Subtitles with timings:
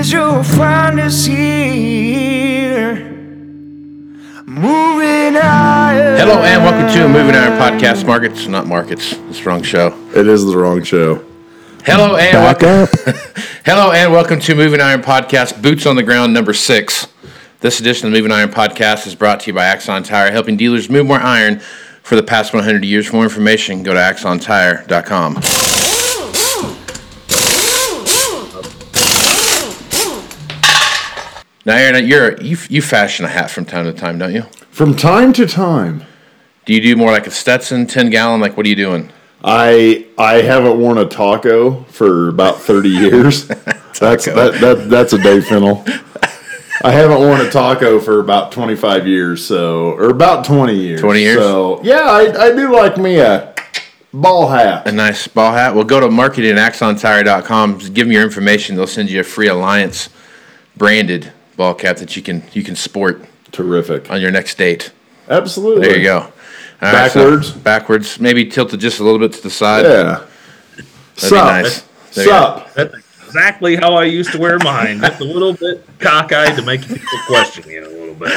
[0.00, 2.94] Through the years, you'll find us here.
[4.46, 6.16] Moving iron.
[6.18, 8.06] Hello and welcome to Moving Iron Podcast.
[8.06, 9.12] Markets, not markets.
[9.28, 9.88] It's the wrong show.
[10.14, 11.22] It is the wrong show.
[11.84, 12.88] Hello and Back welcome.
[13.06, 13.16] up.
[13.66, 17.06] Hello and welcome to Moving Iron Podcast, Boots on the Ground number six.
[17.60, 20.56] This edition of the Moving Iron Podcast is brought to you by Axon Tire, helping
[20.56, 21.58] dealers move more iron
[22.02, 23.06] for the past 100 years.
[23.08, 25.89] For more information, go to axontire.com.
[31.70, 34.42] Now, Aaron, you're you you fashion a hat from time to time, don't you?
[34.72, 36.02] From time to time,
[36.64, 38.40] Do you do more like a Stetson, 10 gallon?
[38.40, 39.12] Like, what are you doing?
[39.44, 43.46] I I haven't worn a taco for about thirty years.
[43.46, 45.84] that's that, that that's a Dave Fennel.
[46.82, 51.00] I haven't worn a taco for about twenty five years, so or about twenty years.
[51.00, 51.38] 20 years?
[51.38, 53.54] So yeah, I, I do like me a
[54.12, 54.88] ball hat.
[54.88, 55.76] A nice ball hat.
[55.76, 57.78] Well, go to marketing at axontire.com.
[57.78, 58.74] Just give them your information.
[58.74, 60.08] They'll send you a free Alliance
[60.76, 63.22] branded ball cap that you can you can sport
[63.52, 64.10] Terrific.
[64.10, 64.92] on your next date.
[65.28, 65.86] Absolutely.
[65.86, 66.18] There you go.
[66.20, 66.32] All
[66.80, 67.52] right, so Backwards?
[67.52, 68.18] backwards.
[68.18, 69.84] Maybe tilted just a little bit to the side.
[69.84, 70.24] Yeah.
[70.72, 71.30] That'd Sup.
[71.30, 71.80] be nice.
[72.14, 72.30] There you.
[72.30, 72.74] Sup.
[72.74, 72.94] That's
[73.26, 75.00] exactly how I used to wear mine.
[75.00, 78.32] Just a little bit cockeyed to make people question you a little bit.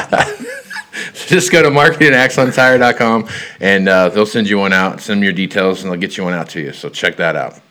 [1.28, 3.30] Just go to marketing at axontire.com
[3.62, 5.00] and uh, they'll send you one out.
[5.00, 6.74] Send them your details and they'll get you one out to you.
[6.74, 7.62] So check that out.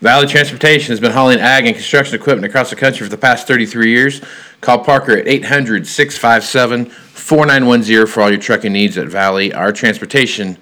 [0.00, 3.46] Valley Transportation has been hauling ag and construction equipment across the country for the past
[3.46, 4.20] 33 years.
[4.60, 9.54] Call Parker at 800 657 4910 for all your trucking needs at Valley.
[9.54, 10.58] Our transportation,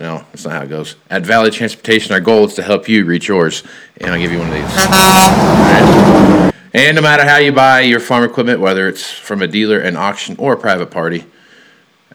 [0.00, 0.94] no, that's not how it goes.
[1.10, 3.64] At Valley Transportation, our goal is to help you reach yours.
[3.96, 6.54] And I'll give you one of these.
[6.74, 9.96] And no matter how you buy your farm equipment, whether it's from a dealer, an
[9.96, 11.24] auction, or a private party,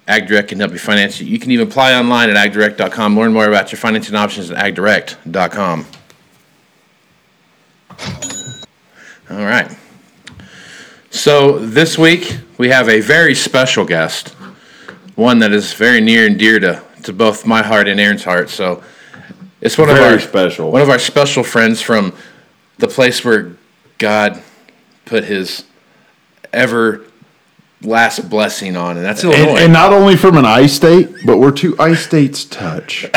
[0.08, 1.26] AgDirect can help you finance it.
[1.26, 3.18] You can even apply online at agdirect.com.
[3.18, 5.86] Learn more about your financing options at agdirect.com.
[9.30, 9.72] All right.
[11.10, 14.30] So this week we have a very special guest,
[15.16, 18.50] one that is very near and dear to, to both my heart and Aaron's heart.
[18.50, 18.84] So
[19.62, 20.72] it's one of Very our special.
[20.72, 22.14] one of our special friends from
[22.80, 23.56] the place where
[23.98, 24.42] God
[25.06, 25.64] put His
[26.52, 27.06] ever
[27.82, 29.60] last blessing on, and that's And, Illinois.
[29.62, 33.06] and not only from an I state, but we're two I states touch.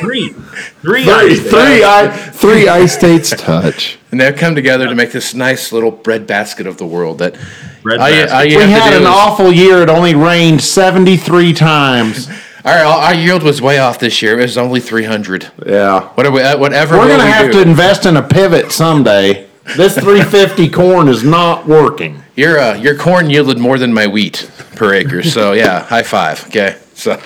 [0.00, 3.98] Three, three, three, three I three I states touch.
[4.10, 7.18] and they've come together to make this nice little bread basket of the world.
[7.18, 7.36] That
[7.82, 9.82] Bread all you, all you We had an is- awful year.
[9.82, 12.28] It only rained seventy three times.
[12.66, 14.40] Our, our yield was way off this year.
[14.40, 15.52] It was only 300.
[15.66, 16.98] Yeah, Whatever, uh, whatever.
[16.98, 17.62] we're gonna we have do.
[17.62, 19.46] to invest in a pivot someday.
[19.76, 22.24] This three fifty corn is not working.
[22.34, 25.22] Your uh, your corn yielded more than my wheat per acre.
[25.22, 26.44] So yeah, high five.
[26.48, 27.20] Okay, so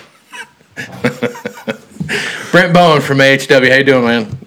[2.50, 3.70] Brent Bowen from AHW.
[3.70, 4.38] How you doing, man?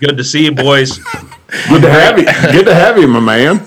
[0.00, 0.98] Good to see you, boys.
[1.68, 2.24] Good to have you.
[2.52, 3.66] Good to have you, my man.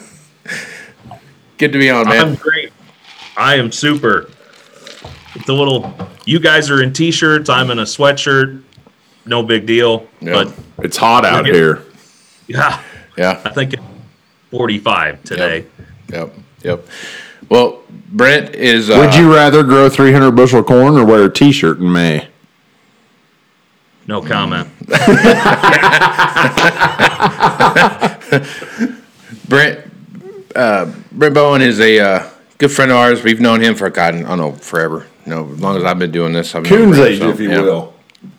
[1.57, 2.29] Good to be on, man.
[2.29, 2.71] I'm great.
[3.35, 4.29] I am super.
[5.35, 5.93] It's a little.
[6.25, 7.49] You guys are in t-shirts.
[7.49, 8.63] I'm in a sweatshirt.
[9.25, 10.07] No big deal.
[10.21, 10.31] Yeah.
[10.45, 11.83] But It's hot out here.
[12.47, 12.81] yeah,
[13.17, 13.41] Yeah.
[13.43, 13.83] I think it's
[14.51, 15.65] 45 today.
[16.09, 16.33] Yep.
[16.63, 16.87] Yep.
[17.49, 18.89] Well, Brent is.
[18.89, 21.91] Uh, Would you rather grow three hundred bushel corn or wear a t shirt in
[21.91, 22.27] May?
[24.07, 24.67] No comment.
[29.47, 29.79] Brent?
[30.55, 33.23] Uh, Brent Bowen is a uh, good friend of ours.
[33.23, 35.07] We've known him for God, I don't know, forever.
[35.25, 37.29] You know, as long as I've been doing this, I've known Coon's Brent, age, so,
[37.29, 37.61] if you yeah.
[37.61, 37.93] will.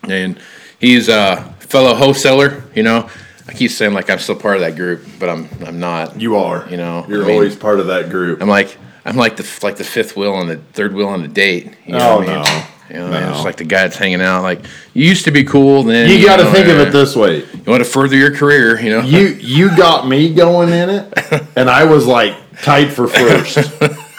[0.08, 0.38] and
[0.78, 2.62] he's a fellow wholesaler.
[2.74, 3.08] You know,
[3.48, 6.20] I keep saying like I'm still part of that group, but I'm I'm not.
[6.20, 6.68] You are.
[6.68, 8.40] You know, You're I mean- always part of that group.
[8.42, 11.28] I'm like I'm like the like the fifth wheel on the third wheel on the
[11.28, 11.74] date.
[11.86, 12.42] You Oh, what I mean?
[12.44, 12.64] no.
[12.90, 13.30] You know, No.
[13.34, 14.42] it's like the guy that's hanging out.
[14.42, 14.60] Like
[14.92, 17.38] you used to be cool, then You got to think of it this way.
[17.38, 19.00] You want to further your career, you know.
[19.00, 21.14] You you got me going in it,
[21.56, 23.58] and I was like tight for first.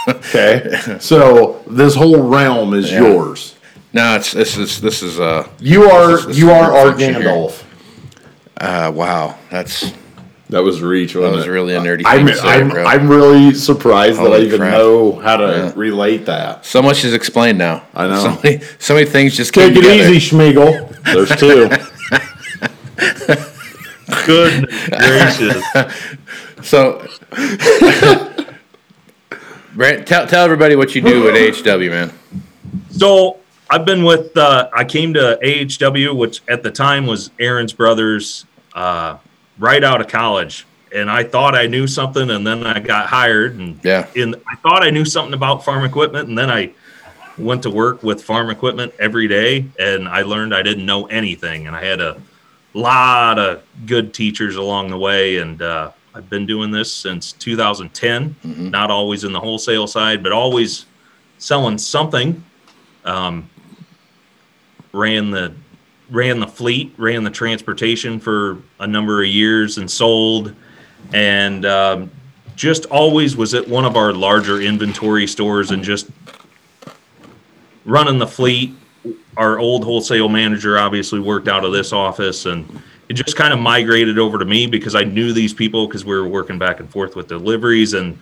[0.08, 3.00] Okay, so this whole realm is Yeah.
[3.02, 3.56] yours.
[3.94, 6.88] no, it's this is this is uh You are This is- this you are our
[6.90, 7.24] function here.
[7.24, 7.64] Gandalf.
[8.58, 9.36] uh wow.
[9.52, 9.92] That's
[10.50, 11.14] That was reach.
[11.14, 11.50] that Wasn't was it?
[11.50, 12.86] really a nerdy thing I'm to say, I'm, bro.
[12.86, 14.74] I'm really surprised that I even crap.
[14.74, 15.72] know how to Yeah.
[15.76, 16.64] relate that.
[16.66, 17.84] so much is explained now.
[17.96, 18.22] I know.
[18.22, 20.14] So many, so many things just came Take it together.
[20.14, 21.04] easy, Schmiegel.
[21.04, 21.70] There's two.
[24.26, 25.64] Goodness gracious.
[26.62, 27.06] So,
[29.76, 32.12] Brent, tell tell everybody what you do at AHW, man.
[32.90, 33.38] So
[33.70, 34.36] I've been with.
[34.36, 39.18] Uh, I came to AHW, which at the time was Aaron's brothers, uh,
[39.58, 43.56] right out of college, and I thought I knew something, and then I got hired,
[43.58, 44.08] and Yeah.
[44.16, 46.72] in I thought I knew something about farm equipment, and then I
[47.38, 51.68] went to work with farm equipment every day, and I learned I didn't know anything,
[51.68, 52.18] and I had a
[52.74, 58.36] lot of good teachers along the way, and uh, I've been doing this since 2010.
[58.72, 60.86] Not always in the wholesale side, but always
[61.38, 62.44] selling something.
[63.04, 63.50] Um,
[64.94, 65.54] ran the
[66.10, 70.54] ran the fleet, ran the transportation for a number of years, and sold,
[71.14, 72.12] and um,
[72.56, 76.10] just always was at one of our larger inventory stores and just
[77.86, 78.74] running the fleet.
[79.38, 83.60] Our old wholesale manager obviously worked out of this office, and it just kind of
[83.60, 86.90] migrated over to me because I knew these people because we were working back and
[86.90, 87.94] forth with deliveries.
[87.94, 88.20] And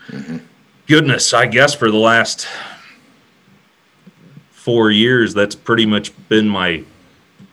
[0.87, 2.47] goodness, I guess for the last
[4.51, 6.83] four years, that's pretty much been my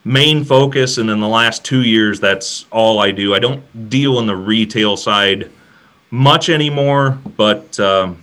[0.05, 0.99] main focus.
[0.99, 3.35] And in the last two years, that's all I do.
[3.35, 5.50] I don't deal in the retail side
[6.11, 8.23] much anymore, but um,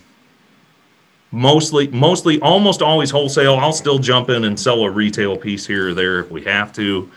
[1.30, 3.56] mostly, mostly, almost always wholesale.
[3.56, 6.72] I'll still jump in and sell a retail piece here or there if we have
[6.74, 7.10] to.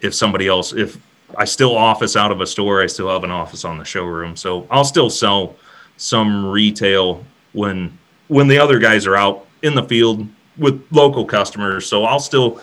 [0.00, 0.98] If somebody else, if
[1.36, 4.36] I still office out of a store, I still have an office on the showroom,
[4.36, 5.56] so I'll still sell
[5.96, 7.96] some retail when
[8.28, 10.26] when the other guys are out in the field
[10.58, 11.86] with local customers.
[11.86, 12.60] So I'll still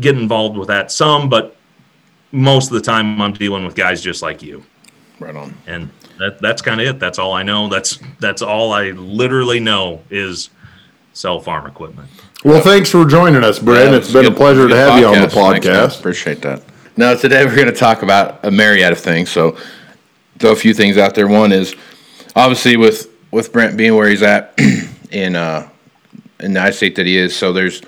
[0.00, 1.56] get involved with that some, but
[2.32, 4.64] most of the time I'm dealing with guys just like you
[5.18, 5.54] Right on.
[5.66, 6.98] and that that's kind of it.
[7.00, 7.68] That's all I know.
[7.68, 10.50] That's that's all I literally know is
[11.12, 12.08] sell farm equipment.
[12.44, 13.90] Well, thanks for joining us, Brent.
[13.90, 15.98] Yeah, it's was been a pleasure to have you on the Thanks, podcast.
[15.98, 16.62] Appreciate that.
[16.96, 19.30] Now, today we're going to talk about a myriad of things.
[19.30, 19.56] So,
[20.38, 21.26] throw a few things out there.
[21.26, 21.74] One is
[22.36, 24.54] obviously with with Brent being where he's at
[25.10, 25.68] in uh
[26.40, 27.34] in the state that he is.
[27.36, 27.82] So there's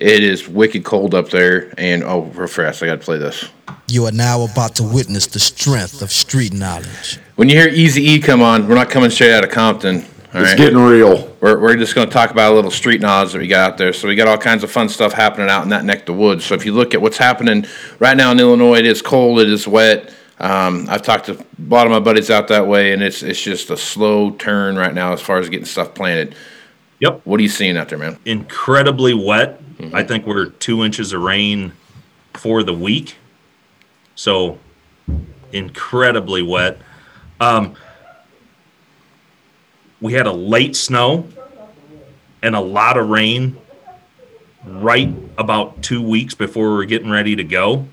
[0.00, 3.48] it is wicked cold up there, and oh, real fast, I got to play this.
[3.88, 7.18] You are now about to witness the strength of street knowledge.
[7.36, 10.04] When you hear Easy E come on, we're not coming straight out of Compton.
[10.34, 10.56] All It's right?
[10.58, 11.34] getting real.
[11.40, 13.78] We're, we're just going to talk about a little street knowledge that we got out
[13.78, 13.92] there.
[13.92, 16.12] So we got all kinds of fun stuff happening out in that neck of the
[16.14, 16.44] woods.
[16.44, 17.64] So if you look at what's happening
[18.00, 20.12] right now in Illinois, it is cold, it is wet.
[20.38, 23.40] Um, I've talked to a lot of my buddies out that way, and it's it's
[23.40, 26.34] just a slow turn right now as far as getting stuff planted.
[26.98, 28.18] Yep, What are you seeing out there, man?
[28.24, 29.60] incredibly wet.
[29.92, 31.72] I think we're two inches of rain
[32.32, 33.16] for the week,
[34.14, 34.58] so
[35.52, 36.78] incredibly wet.
[37.38, 37.74] Um,
[40.00, 41.28] we had a late snow
[42.42, 43.58] and a lot of rain
[44.64, 47.86] right about two weeks before we were getting ready to go,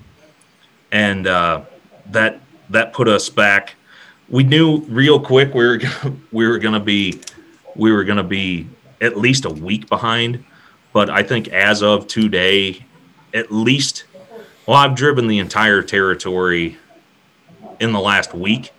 [0.90, 1.60] and uh,
[2.06, 2.40] that
[2.70, 3.74] that put us back.
[4.30, 7.20] We knew real quick we were gonna, we were going to be
[7.76, 8.68] we were going to be
[9.04, 10.44] at least a week behind,
[10.92, 12.86] but I think as of today,
[13.34, 14.04] at least,
[14.66, 16.78] well, I've driven the entire territory
[17.80, 18.72] in the last week.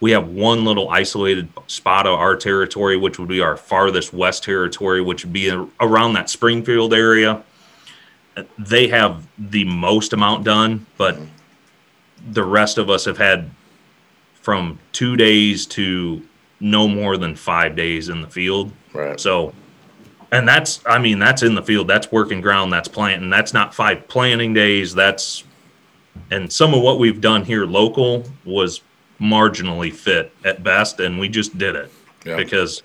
[0.00, 4.44] We have one little isolated spot of our territory, which would be our farthest west
[4.44, 7.42] territory, which would be around that Springfield area.
[8.58, 11.18] They have the most amount done, but
[12.28, 13.50] the rest of us have had
[14.34, 16.22] from two days to
[16.60, 18.72] no more than five days in the field.
[18.92, 19.18] Right.
[19.18, 19.52] So,
[20.32, 21.88] and that's, I mean, that's in the field.
[21.88, 22.72] That's working ground.
[22.72, 23.30] That's planting.
[23.30, 24.94] That's not five planting days.
[24.94, 25.44] That's,
[26.30, 28.80] and some of what we've done here local was
[29.20, 31.00] marginally fit at best.
[31.00, 31.92] And we just did it
[32.24, 32.36] Yeah.
[32.36, 32.82] because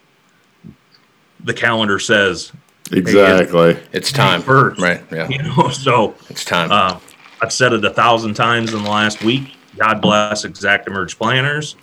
[1.43, 2.51] the calendar says,
[2.91, 3.77] Exactly.
[3.93, 4.41] It's time.
[4.41, 4.81] first.
[4.81, 5.01] Right.
[5.11, 5.27] Yeah.
[5.29, 6.71] you know, so, It's time.
[6.71, 6.99] uh,
[7.41, 9.53] I've said it a thousand times in the last week.
[9.77, 11.75] God bless ExactEmerge planters.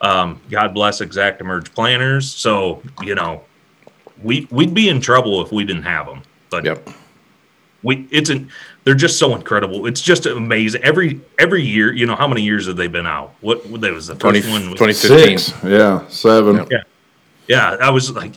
[0.00, 2.30] Um, God bless ExactEmerge planters.
[2.30, 3.42] So you know,
[4.22, 6.22] we we'd be in trouble if we didn't have them.
[6.50, 6.88] But yep.
[7.82, 8.50] we it's an
[8.84, 9.86] they're just so incredible.
[9.86, 10.82] It's just amazing.
[10.82, 13.34] Every every year, you know, how many years have they been out?
[13.40, 14.62] What what that was the 20, first one?
[14.62, 15.38] 2015.
[15.38, 15.64] Six.
[15.64, 16.08] Yeah.
[16.08, 16.66] Seven.
[16.70, 16.86] Yep.
[17.48, 18.32] yeah, I was like,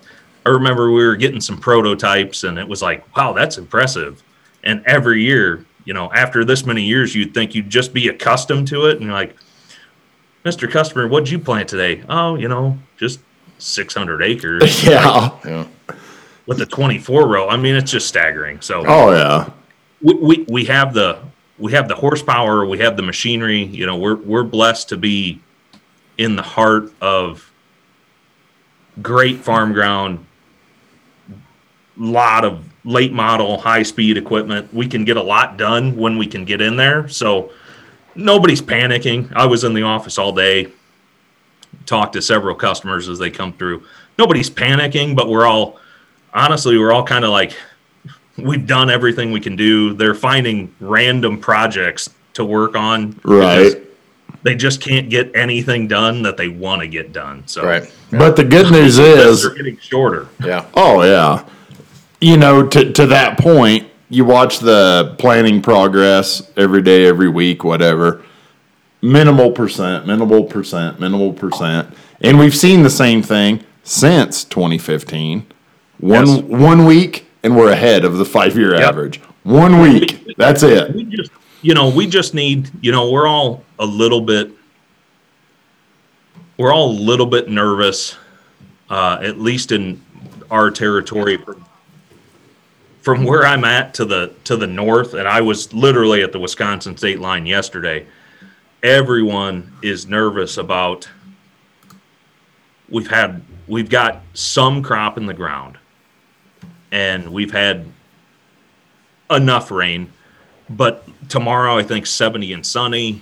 [0.45, 4.23] I remember we were getting some prototypes, and it was like, wow, that's impressive.
[4.63, 8.67] And every year, you know, after this many years, you'd think you'd just be accustomed
[8.69, 9.35] to it, and you're like,
[10.43, 10.69] Mr.
[10.69, 12.03] Customer, what'd you plant today?
[12.09, 13.19] Oh, you know, just
[13.59, 15.37] 600 acres Yeah.
[15.45, 15.65] Yeah.
[16.47, 17.47] with the 24 row.
[17.49, 18.59] I mean, it's just staggering.
[18.61, 19.49] So Oh yeah.
[20.01, 21.19] we, we, we have the
[21.59, 23.63] we have the horsepower, we have the machinery.
[23.63, 25.39] You know, we're we're blessed to be
[26.17, 27.51] in the heart of
[29.01, 30.25] great farm ground.
[31.97, 34.73] Lot of late model, high speed equipment.
[34.73, 37.07] We can get a lot done when we can get in there.
[37.09, 37.51] So
[38.15, 39.31] nobody's panicking.
[39.33, 40.71] I was in the office all day,
[41.85, 43.83] talked to several customers as they come through.
[44.17, 45.79] Nobody's panicking, but we're all
[46.33, 47.53] honestly, we're all kind of like,
[48.37, 49.93] we've done everything we can do.
[49.93, 53.19] They're finding random projects to work on.
[53.23, 53.75] Right.
[54.43, 57.47] They just can't get anything done that they want to get done.
[57.47, 57.93] So Right.
[58.09, 60.29] But the good news is, they're getting shorter.
[60.43, 60.65] Yeah.
[60.73, 61.47] oh yeah,
[62.19, 67.63] you know, to to that point, you watch the planning progress every day, every week,
[67.63, 68.21] whatever.
[69.01, 71.87] Minimal percent, minimal percent, minimal percent,
[72.21, 75.47] and we've seen the same thing since 2015.
[75.99, 76.41] One Yes.
[76.43, 78.83] one week, and we're ahead of the five year Yep.
[78.89, 79.21] average.
[79.43, 80.93] One week, that's it.
[80.93, 81.31] we just
[81.63, 84.51] you know we just need you know we're all a little bit
[86.57, 88.15] we're all a little bit nervous
[88.89, 89.99] uh, at least in
[90.51, 91.65] our territory from,
[93.01, 96.39] from where i'm at to the to the north and i was literally at the
[96.39, 98.05] wisconsin state line yesterday
[98.83, 101.07] everyone is nervous about
[102.89, 105.77] we've had we've got some crop in the ground
[106.91, 107.85] and we've had
[109.29, 110.11] enough rain
[110.77, 113.21] but tomorrow I think 70 and sunny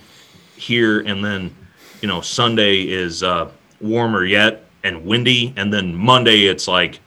[0.56, 1.54] here, and then
[2.00, 7.00] you know Sunday is uh, warmer yet and windy, and then Monday it's like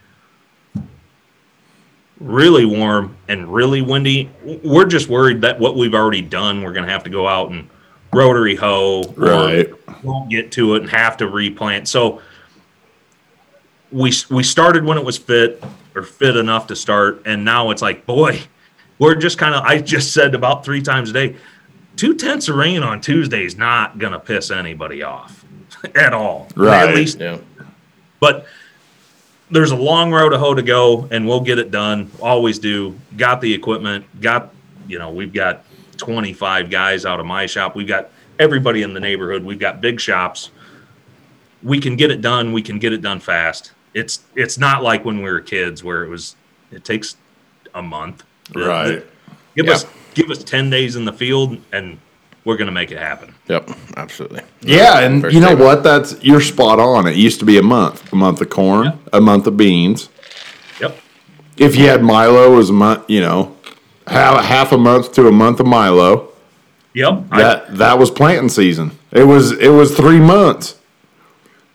[2.20, 4.30] really warm and really windy.
[4.62, 7.50] We're just worried that what we've already done, we're going to have to go out
[7.50, 7.68] and
[8.12, 9.72] rotary hoe, Right.
[10.04, 11.88] won't get to it and have to replant.
[11.88, 12.20] So
[13.90, 15.62] we we started when it was fit
[15.94, 18.40] or fit enough to start, and now it's like, boy,
[18.98, 19.62] we're just kind of.
[19.64, 21.36] I just said about three times a day,
[21.96, 25.44] two tenths of rain on Tuesday is not gonna piss anybody off
[25.94, 26.48] at all.
[26.56, 26.88] Right.
[26.88, 27.38] At least, Yeah.
[28.20, 28.46] but
[29.50, 32.10] there's a long road to hoe to go, and we'll get it done.
[32.20, 32.98] Always do.
[33.16, 34.04] Got the equipment.
[34.20, 34.52] Got
[34.88, 35.64] you know we've got
[35.96, 37.74] 25 guys out of my shop.
[37.76, 39.44] We've got everybody in the neighborhood.
[39.44, 40.50] We've got big shops.
[41.62, 42.52] We can get it done.
[42.52, 43.72] We can get it done fast.
[43.94, 46.36] It's it's not like when we were kids where it was
[46.72, 47.16] it takes
[47.74, 48.24] a month.
[48.54, 49.04] Right.
[49.56, 49.72] Give Yeah.
[49.74, 51.98] us give us 10 days in the field and
[52.44, 53.34] we're going to make it happen.
[53.48, 53.70] Yep.
[53.96, 54.42] Absolutely.
[54.62, 55.60] Yeah, and you know statement.
[55.60, 55.82] what?
[55.82, 57.06] That's you're spot on.
[57.06, 60.08] It used to be a month, a month of corn, a month of beans.
[60.80, 60.98] Yep.
[61.56, 63.08] If you had Milo, it was a month.
[63.08, 63.56] You know,
[64.06, 66.28] half, half a month to a month of Milo.
[66.94, 67.24] Yep.
[67.30, 68.92] I- That that was planting season.
[69.10, 70.76] It was it was three months.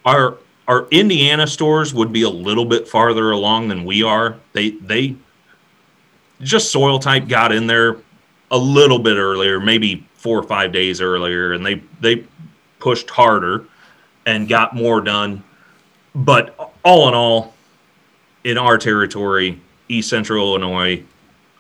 [0.06, 4.36] our our Indiana stores would be a little bit farther along than we are.
[4.54, 5.16] They they
[6.42, 7.98] just soil type got in there
[8.52, 12.26] a little bit earlier, maybe four or five days earlier, and they they
[12.80, 13.66] pushed harder
[14.26, 15.44] and got more done.
[16.14, 17.54] But all in all,
[18.44, 21.04] in our territory, East Central Illinois,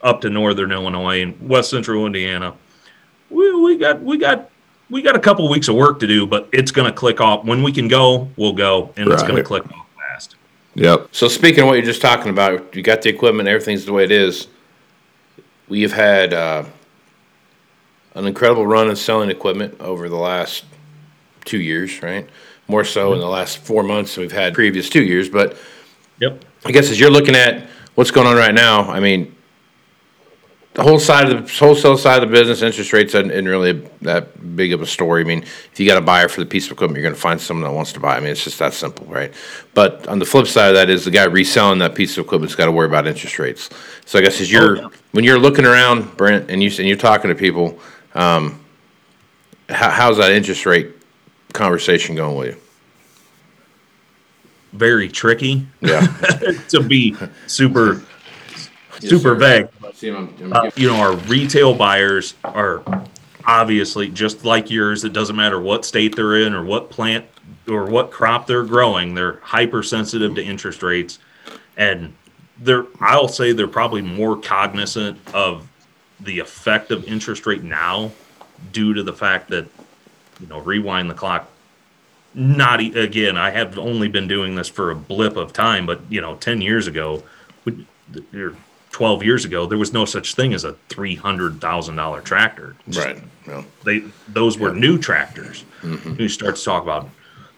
[0.04, 2.54] up to Northern Illinois and West Central Indiana,
[3.30, 4.50] we, we got we got
[4.90, 7.22] we got a couple of weeks of work to do, but it's going to click
[7.22, 7.46] off.
[7.46, 10.36] When we can go, we'll go, and it's going to click off fast.
[10.76, 11.10] Yep.
[11.12, 14.04] So speaking of what you're just talking about, you got the equipment, everything's the way
[14.04, 14.48] it is.
[15.70, 16.64] We have had uh,
[18.20, 20.66] an incredible run of selling equipment over the last
[21.46, 22.30] two years, right?
[22.68, 23.34] More so in the mm-hmm.
[23.34, 25.30] last four months than we've had previous two years.
[25.30, 25.58] But
[26.20, 26.44] Yep.
[26.66, 29.36] I guess as you're looking at what's going on right now, I mean,
[30.74, 34.56] the whole side of the wholesale side of the business, interest rates isn't really that
[34.56, 35.22] big of a story.
[35.22, 37.20] I mean, if you got a buyer for the piece of equipment, you're going to
[37.20, 38.16] find someone that wants to buy.
[38.16, 39.34] I mean, it's just that simple, right?
[39.74, 42.56] But on the flip side of that is the guy reselling that piece of equipment's
[42.56, 43.70] got to worry about interest rates.
[44.06, 44.90] So I guess as you're oh, yeah.
[45.12, 47.80] when you're looking around, Brent, and you and you're talking to people,
[48.16, 48.64] um,
[49.70, 50.92] how, how's that interest rate
[51.54, 52.62] conversation going with you?
[54.74, 56.02] Very tricky Yeah,
[56.70, 57.16] to be
[57.48, 58.04] super
[59.00, 59.68] super vague.
[59.84, 62.84] Uh, you know, our retail buyers are
[63.46, 65.04] obviously just like yours.
[65.04, 67.26] It doesn't matter what state they're in or what plant
[67.68, 69.16] or what crop they're growing.
[69.16, 71.20] They're hypersensitive to interest rates,
[71.78, 72.14] and
[72.60, 75.68] they're I'll say they're probably more cognizant of
[76.20, 78.12] the effect of interest rate now,
[78.72, 79.66] due to the fact that
[80.40, 81.50] you know rewind the clock
[82.36, 83.38] not again.
[83.38, 86.62] I have only been doing this for a blip of time, but you know, ten
[86.62, 87.24] years ago,
[88.34, 88.56] or
[88.92, 92.76] twelve years ago, there was no such thing as a three hundred thousand dollar tractor.
[92.88, 93.24] Just- Right.
[93.48, 93.66] No.
[93.84, 95.64] They those were new tractors.
[95.82, 96.22] Mm-hmm.
[96.22, 97.10] You start to talk about,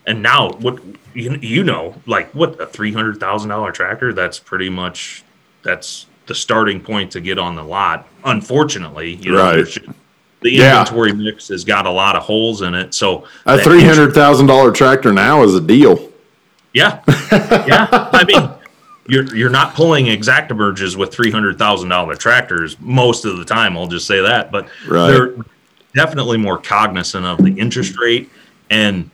[0.08, 0.82] and now what
[1.14, 4.14] you, you know, like what a three hundred thousand dollar tractor.
[4.14, 5.24] That's pretty much
[5.64, 8.08] that's the starting point to get on the lot.
[8.24, 9.78] Unfortunately, you know, Right.
[10.42, 10.80] the Yeah.
[10.80, 12.94] inventory mix has got a lot of holes in it.
[12.94, 16.10] So A three hundred thousand dollar tractor now is a deal.
[16.74, 17.00] yeah,
[17.68, 17.88] yeah.
[18.14, 18.50] I mean,
[19.08, 23.76] you're you're not pulling ExactEmerges with three hundred thousand dollar tractors most of the time.
[23.78, 25.12] I'll just say that, but Right.
[25.12, 25.34] they're
[25.94, 28.30] definitely more cognizant of the interest rate
[28.70, 29.10] and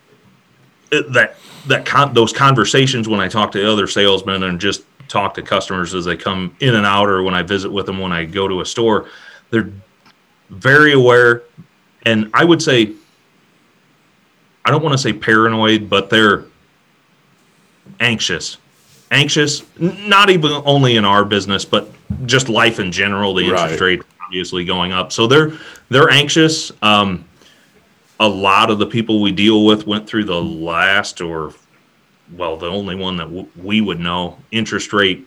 [0.92, 5.42] that that con- those conversations when I talk to other salesmen and just talk to
[5.42, 8.26] customers as they come in and out, or when I visit with them when I
[8.26, 9.10] go to a store,
[9.50, 9.72] they're
[10.50, 11.44] very aware,
[12.06, 12.94] and I would say.
[14.66, 16.44] I don't want to say paranoid, but they're
[18.02, 18.58] anxious
[19.12, 21.90] anxious not even only in our business but
[22.26, 23.80] just life in general the interest Right.
[23.82, 25.54] rate obviously going up so they're
[25.90, 27.24] they're anxious um
[28.20, 31.54] a lot of the people we deal with went through the last or
[32.36, 35.26] well the only one that w- we would know interest rate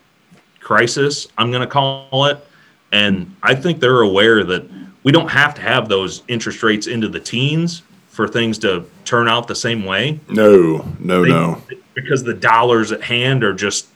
[0.61, 2.45] crisis i'm going to call it
[2.93, 4.65] and i think they're aware that
[5.03, 9.29] we don't have to have those interest rates into the teens for things to turn
[9.29, 11.63] out the same way No, no, they- no.
[11.95, 13.87] because the dollars at hand are just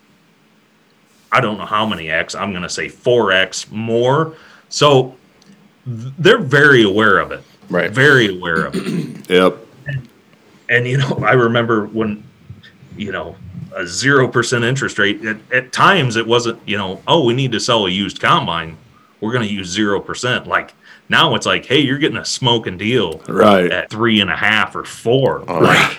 [1.33, 4.37] I don't know how many X, I'm going to say 4X more.
[4.69, 5.17] So
[5.85, 7.43] th- they're very aware of it.
[7.69, 7.91] Right.
[7.91, 9.29] Very aware of it.
[9.29, 9.57] Yep.
[10.69, 12.23] And, you know, I remember when,
[12.97, 13.37] you know,
[13.75, 17.61] a 0% interest rate, at, at times it wasn't, you know, oh, we need to
[17.61, 18.77] sell a used combine.
[19.21, 20.47] We're going to use 0%.
[20.47, 20.75] Like
[21.09, 23.71] now it's like, hey, you're getting a smoking deal Right.
[23.71, 25.41] at three and a half or four.
[25.41, 25.99] like,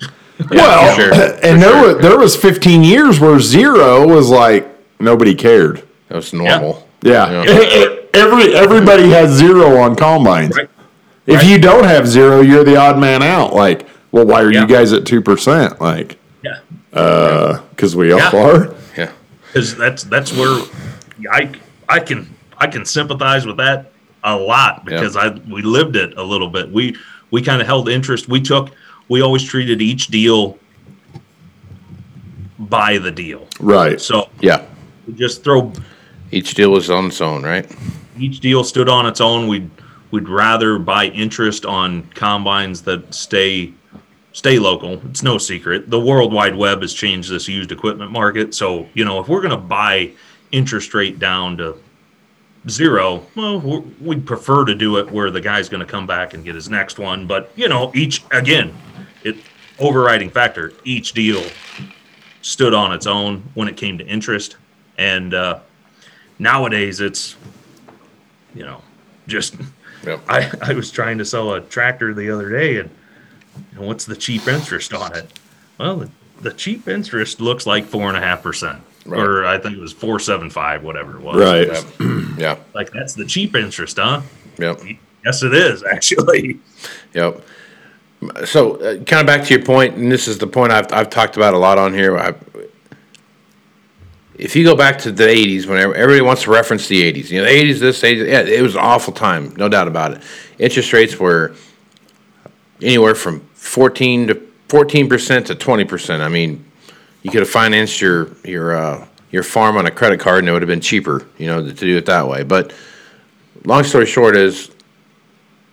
[0.50, 1.12] well, sure.
[1.42, 1.94] and there sure.
[1.94, 4.68] was there was 15 years where zero was like
[5.00, 5.86] nobody cared.
[6.08, 6.86] That was normal.
[7.02, 7.44] Yeah.
[7.44, 7.94] Yeah.
[8.14, 10.56] Every everybody has zero on combines.
[10.56, 10.70] Right.
[11.26, 13.52] If you don't have zero, you're the odd man out.
[13.54, 14.62] Like, well, why are Yeah.
[14.62, 15.80] you guys at two percent?
[15.80, 16.98] Like, yeah.
[17.00, 18.30] Uh, because we all Yeah.
[18.36, 18.74] are.
[18.96, 19.12] Yeah.
[19.48, 20.62] because that's that's where
[21.32, 21.50] I
[21.88, 22.28] I can
[22.58, 23.92] I can sympathize with that
[24.24, 26.70] a lot because I we lived it a little bit.
[26.70, 26.96] We
[27.30, 28.28] we kind of held interest.
[28.28, 28.70] We took
[29.08, 30.58] we always treated each deal
[32.58, 33.46] by the deal.
[33.60, 34.00] Right.
[34.00, 34.62] So Yeah.
[35.06, 35.72] we just throw
[36.32, 37.70] Each deal was on its own, right?
[38.18, 39.46] each deal stood on its own.
[39.46, 39.70] We'd
[40.10, 43.72] we'd rather buy interest on combines that stay
[44.36, 45.00] stay local.
[45.08, 45.88] It's no secret.
[45.88, 48.54] The World Wide Web has changed this used equipment market.
[48.54, 50.12] So you know, if we're going to buy
[50.52, 51.78] interest rate down to
[52.68, 56.44] zero, well, we'd prefer to do it where the guy's going to come back and
[56.44, 57.26] get his next one.
[57.26, 58.76] But you know, each again,
[59.24, 59.36] it
[59.78, 60.74] overriding factor.
[60.84, 61.42] Each deal
[62.42, 64.56] stood on its own when it came to interest,
[64.98, 65.60] and uh,
[66.38, 67.36] nowadays it's
[68.54, 68.82] you know
[69.26, 69.56] just
[70.04, 70.20] Yep.
[70.28, 72.90] I, I was trying to sell a tractor the other day and,
[73.76, 75.30] and what's the cheap interest on it
[75.78, 79.76] well the, the cheap interest looks like four and a half percent or i think
[79.76, 81.68] it was 475 whatever it was Right.
[81.68, 81.84] Yep.
[82.38, 82.56] Yeah.
[82.74, 84.22] like that's the cheap interest huh
[84.58, 84.80] Yep.
[85.24, 86.60] yes it is actually
[87.14, 87.42] Yep.
[88.46, 91.10] So, uh, kind of back to your point, and this is the point I've, I've
[91.10, 92.16] talked about a lot on here.
[92.18, 92.32] I,
[94.36, 97.38] if you go back to the 80s, when everybody wants to reference the 80s, you
[97.40, 100.22] know, the 80s, this, 80s, yeah, it was an awful time, no doubt about it.
[100.58, 101.54] Interest rates were
[102.82, 104.34] anywhere from 14 to
[104.68, 106.20] 14% to 20%.
[106.20, 106.64] I mean,
[107.22, 110.52] you could have financed your, your, uh, your farm on a credit card and it
[110.52, 112.42] would have been cheaper, you know, to do it that way.
[112.42, 112.72] But
[113.64, 114.70] long story short is,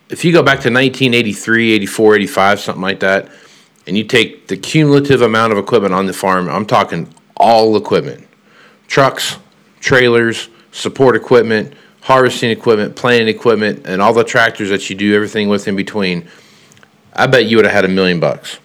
[0.09, 3.29] if you go back to 1983, 84, 85, something like that,
[3.87, 8.27] and you take the cumulative amount of equipment on the farm, I'm talking all equipment
[8.87, 9.37] trucks,
[9.79, 15.49] trailers, support equipment, harvesting equipment, planting equipment, and all the tractors that you do everything
[15.49, 16.27] with in between.
[17.15, 18.59] I bet you would have had a million bucks.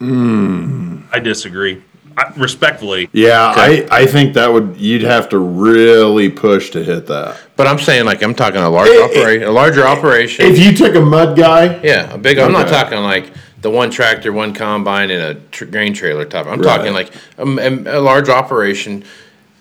[0.00, 1.82] i disagree
[2.16, 3.86] I, respectfully Yeah, Okay.
[3.88, 7.38] I, I think that would you'd have to really push to hit that.
[7.56, 10.44] But I'm saying, like, I'm talking a large eh, operation, a larger operation.
[10.46, 12.38] If you took a mud guy, Yeah, a big.
[12.38, 16.46] I'm not talking like the one tractor, one combine, and a tr- grain trailer type.
[16.46, 16.76] I'm Right.
[16.76, 19.04] talking like a, a large operation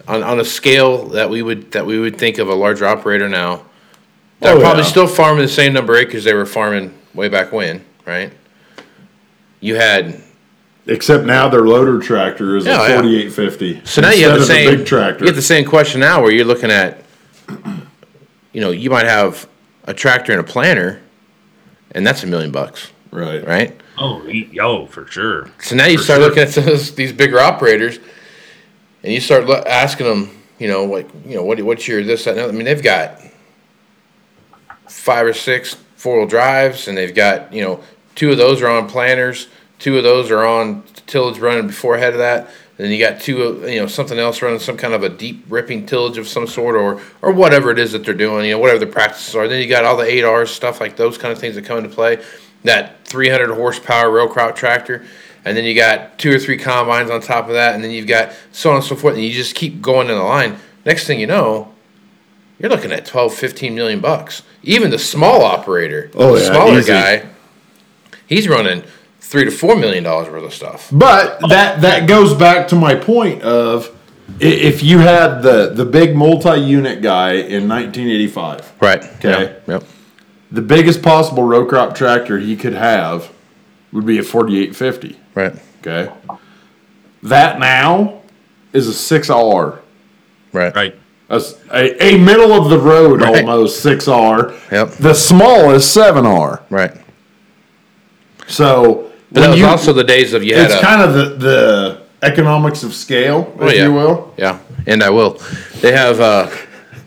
[0.07, 3.27] on, on a scale that we would that we would think of a larger operator
[3.29, 3.63] now.
[4.39, 4.89] They're Oh, probably yeah.
[4.89, 8.31] still farming the same number of acres they were farming way back when, right?
[9.59, 10.21] You had
[10.85, 13.81] except now their loader tractor is Yeah, a 4850.
[13.83, 15.25] so now you have the same big tractor.
[15.25, 17.03] You have the same question now where you're looking at,
[18.53, 19.49] you know, you might have
[19.85, 21.01] a tractor and a planter,
[21.91, 22.91] and that's a million bucks.
[23.11, 23.45] right.
[23.45, 23.75] right?
[23.97, 25.49] Oh, he- oh, for sure.
[25.59, 26.29] So now you For start sure.
[26.29, 27.97] looking at those, these bigger operators,
[29.03, 32.23] and you start lo- asking them, you know, like, you know, what, what's your this,
[32.25, 32.47] that, and.
[32.47, 33.19] I mean, they've got
[34.87, 35.75] five or six
[36.07, 37.81] four wheel drives, and they've got, you know,
[38.15, 42.13] two of those are on planters, two of those are on tillage running before ahead
[42.13, 42.49] of that.
[42.77, 45.85] Then you got two, you know, something else running some kind of a deep ripping
[45.85, 48.79] tillage of some sort, or or whatever it is that they're doing, you know, whatever
[48.79, 49.49] the practices are.
[49.49, 51.79] Then you got all the eight R's stuff like those kind of things that come
[51.79, 52.23] into play.
[52.63, 55.03] That 300 horsepower row crop tractor,
[55.43, 58.07] and then you got two or three combines on top of that, and then you've
[58.07, 60.57] got so on and so forth, and you just keep going in the line.
[60.85, 61.73] Next thing you know,
[62.59, 64.43] you're looking at 12, 15 million bucks.
[64.63, 66.91] Even the small operator, Oh, the yeah, smaller easy.
[66.91, 67.29] guy,
[68.27, 68.83] he's running
[69.19, 70.89] three to four million dollars worth of stuff.
[70.91, 73.93] But that that goes back to my point of
[74.39, 79.03] if you had the the big multi-unit guy in 1985, Right.
[79.23, 79.55] Okay.
[79.67, 79.83] Yep.
[80.51, 83.31] the biggest possible row crop tractor he could have
[83.91, 85.17] would be a 4850.
[85.35, 85.53] Right.
[85.81, 86.11] Okay,
[87.23, 88.21] that now
[88.73, 89.79] is a 6R,
[90.51, 90.75] Right.
[90.75, 90.95] Right.
[91.29, 93.43] A, s- a- a middle of the road Right.
[93.43, 94.53] almost 6R.
[94.71, 94.91] Yep.
[94.93, 96.61] The smallest 7R.
[96.69, 96.93] Right.
[98.47, 101.25] So But that was you- also the days of you it's a, kind of the
[101.35, 103.83] the economics of scale, if Oh, yeah.
[103.85, 104.33] you will.
[104.37, 105.39] Yeah, and I will.
[105.81, 106.47] They have, uh,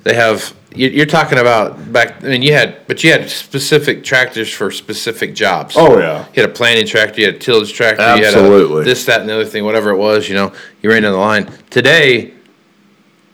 [0.05, 0.53] they have.
[0.75, 2.23] you- You're talking about back.
[2.23, 5.75] I mean, you had, but you had specific tractors for specific jobs.
[5.77, 6.27] Oh yeah.
[6.35, 8.83] You had a planting tractor, you had a tillage tractor, you had Absolutely.
[8.83, 10.29] a this, that, and the other thing, whatever it was.
[10.29, 10.53] You know,
[10.83, 11.51] you ran down the line.
[11.71, 12.33] Today,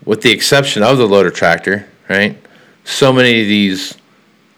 [0.07, 2.39] with the exception of the loader tractor, right?
[2.85, 3.95] So many of these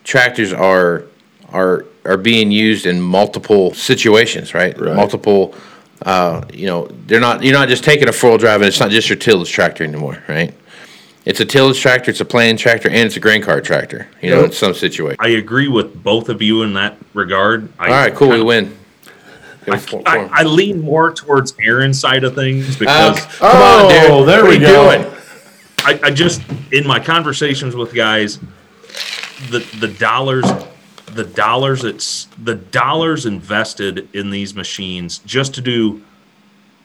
[0.04, 1.04] tractors are
[1.52, 4.78] are are being used in multiple situations, right?
[4.78, 4.94] Right.
[4.94, 5.54] Multiple.
[6.02, 7.42] Uh, you know, they're not.
[7.42, 9.82] You're not just taking a four wheel drive, and it's not just your tillage tractor
[9.82, 10.54] anymore, right?
[11.24, 14.06] It's a tillage tractor, it's a planting tractor, and it's a grain cart tractor.
[14.22, 14.44] You know, Yep.
[14.46, 15.16] in some situation.
[15.18, 17.68] I agree with both of you in that regard.
[17.78, 18.28] I All right, cool.
[18.28, 18.76] We win.
[19.70, 24.10] I, I, I lean more towards Aaron's side of things Uh, because come on, dude.
[24.10, 24.98] Oh, there what we go.
[25.02, 25.14] doing?
[25.88, 28.38] I, I just in my conversations with guys,
[29.48, 30.44] the the dollars,
[31.14, 36.02] the dollars it's the dollars invested in these machines just to do,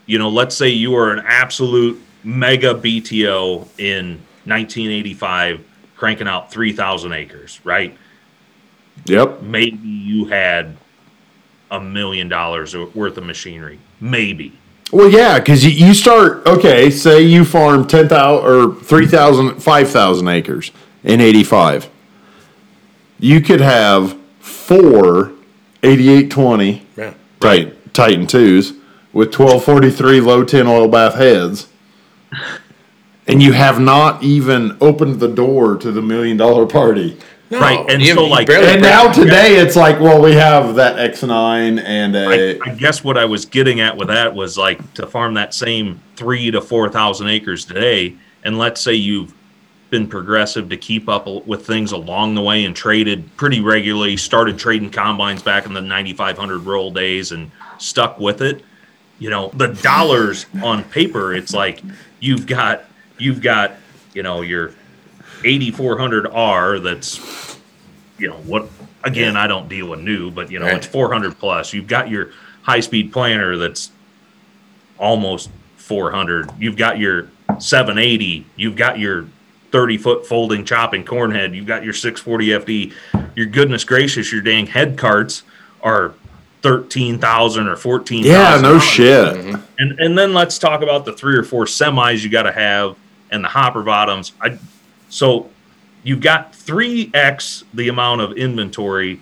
[0.05, 5.65] you know, let's say you are an absolute mega BTO in 1985,
[5.97, 7.97] cranking out 3,000 acres, right?
[9.05, 9.41] Yep.
[9.41, 10.77] Maybe you had
[11.69, 14.57] a million dollars worth of machinery, maybe.
[14.93, 20.71] Well, yeah, because you, you start, okay, say you farm 10,000 or 3,000, 5,000 acres
[21.03, 21.89] in 85.
[23.19, 25.31] You could have four
[25.81, 27.13] 8820 Yeah.
[27.39, 28.75] Tit- Titan 2s
[29.13, 31.67] with 1243 low tin oil bath heads.
[33.25, 37.17] And you have not even opened the door to the million dollar party.
[37.49, 40.95] No, Right, and you- so, like- And now today it's like, well, we have that
[40.97, 42.59] X9 and a.
[42.61, 45.53] I, I guess what I was getting at with that was like to farm that
[45.53, 49.33] same three to four thousand acres today, and let's say you've
[49.91, 54.57] been progressive to keep up with things along the way and traded pretty regularly, started
[54.57, 58.63] trading combines back in the 9500 roll days and stuck with it.
[59.19, 61.83] You know, the dollars on paper, it's like
[62.19, 62.85] you've got
[63.19, 63.73] you've got,
[64.15, 64.71] you know, your
[65.43, 67.57] 8400R that's
[68.17, 68.69] you know what
[69.03, 70.77] again i don't deal with new but you know Right.
[70.77, 71.73] it's 400 plus.
[71.73, 72.31] You've got your
[72.63, 73.91] high speed planner that's
[74.97, 77.27] almost 400 you've got your
[77.59, 79.25] 780 you've got your
[79.71, 82.93] 30 foot folding chopping cornhead you've got your 640 fd
[83.35, 85.43] your goodness gracious your dang head carts
[85.81, 86.13] are
[86.61, 89.35] 13,000 or 14,000 yeah, no shit.
[89.79, 92.95] and and then let's talk about the three or four semis you got to have
[93.31, 94.31] and the hopper bottoms.
[94.39, 94.57] I
[95.13, 95.47] so
[96.01, 99.21] you've got three x the amount of inventory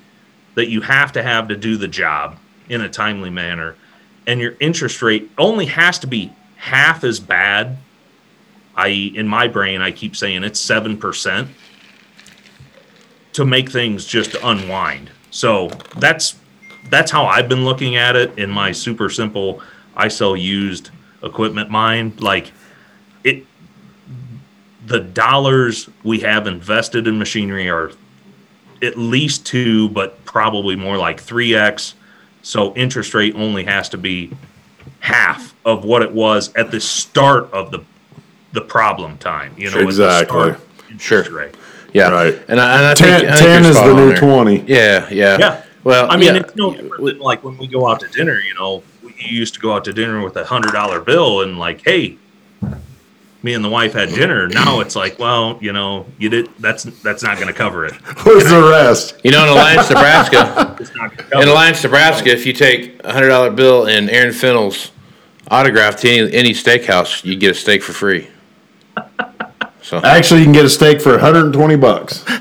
[0.55, 2.37] that you have to have to do the job
[2.69, 3.75] in a timely manner,
[4.25, 7.77] and your interest rate only has to be half as bad.
[8.73, 11.49] I in my brain I keep saying it's seven percent
[13.33, 15.11] to make things just unwind.
[15.29, 16.37] So that's
[16.89, 19.61] that's how I've been looking at it in my super simple
[19.93, 20.89] I sell used
[21.21, 22.21] equipment mind.
[22.21, 22.53] Like
[23.25, 23.45] it
[24.85, 27.91] the dollars we have invested in machinery are
[28.81, 31.93] at least two, but probably more like three X.
[32.41, 34.31] So interest rate only has to be
[34.99, 37.79] half of what it was at the start of the
[38.53, 39.53] the problem time.
[39.57, 40.25] You know, at the Exactly.
[40.53, 41.37] start interest Sure.
[41.37, 41.55] rate.
[41.93, 42.39] Yeah, Right.
[42.47, 44.17] And I, and I 10, think, I 10 you're is the new there.
[44.17, 44.63] 20.
[44.67, 45.61] Yeah, yeah, Yeah.
[45.83, 46.41] Well, I mean, yeah.
[46.41, 48.39] it's no different than like when we go out to dinner.
[48.39, 51.57] You know, we used to go out to dinner with a hundred dollar bill, and
[51.59, 52.17] like, hey,
[53.43, 54.47] me and the wife had dinner.
[54.47, 57.93] Now it's like, well, you know, you did that's that's not going to cover it.
[58.25, 59.19] Where's the rest?
[59.23, 61.49] You know, in Alliance, Nebraska, It's not gonna in.
[61.49, 64.91] Alliance, Nebraska, if you take a hundred dollar bill and Aaron Fintel's
[65.49, 68.27] autograph to any, any steakhouse, you get a steak for free.
[69.81, 72.23] So Actually, you can get a steak for 120 bucks.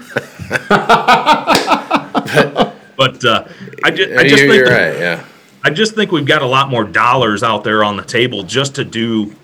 [2.96, 3.44] But uh,
[3.82, 5.00] I just, I you're, think you're that- right.
[5.00, 5.24] Yeah.
[5.64, 8.74] I just think we've got a lot more dollars out there on the table just
[8.74, 9.34] to do.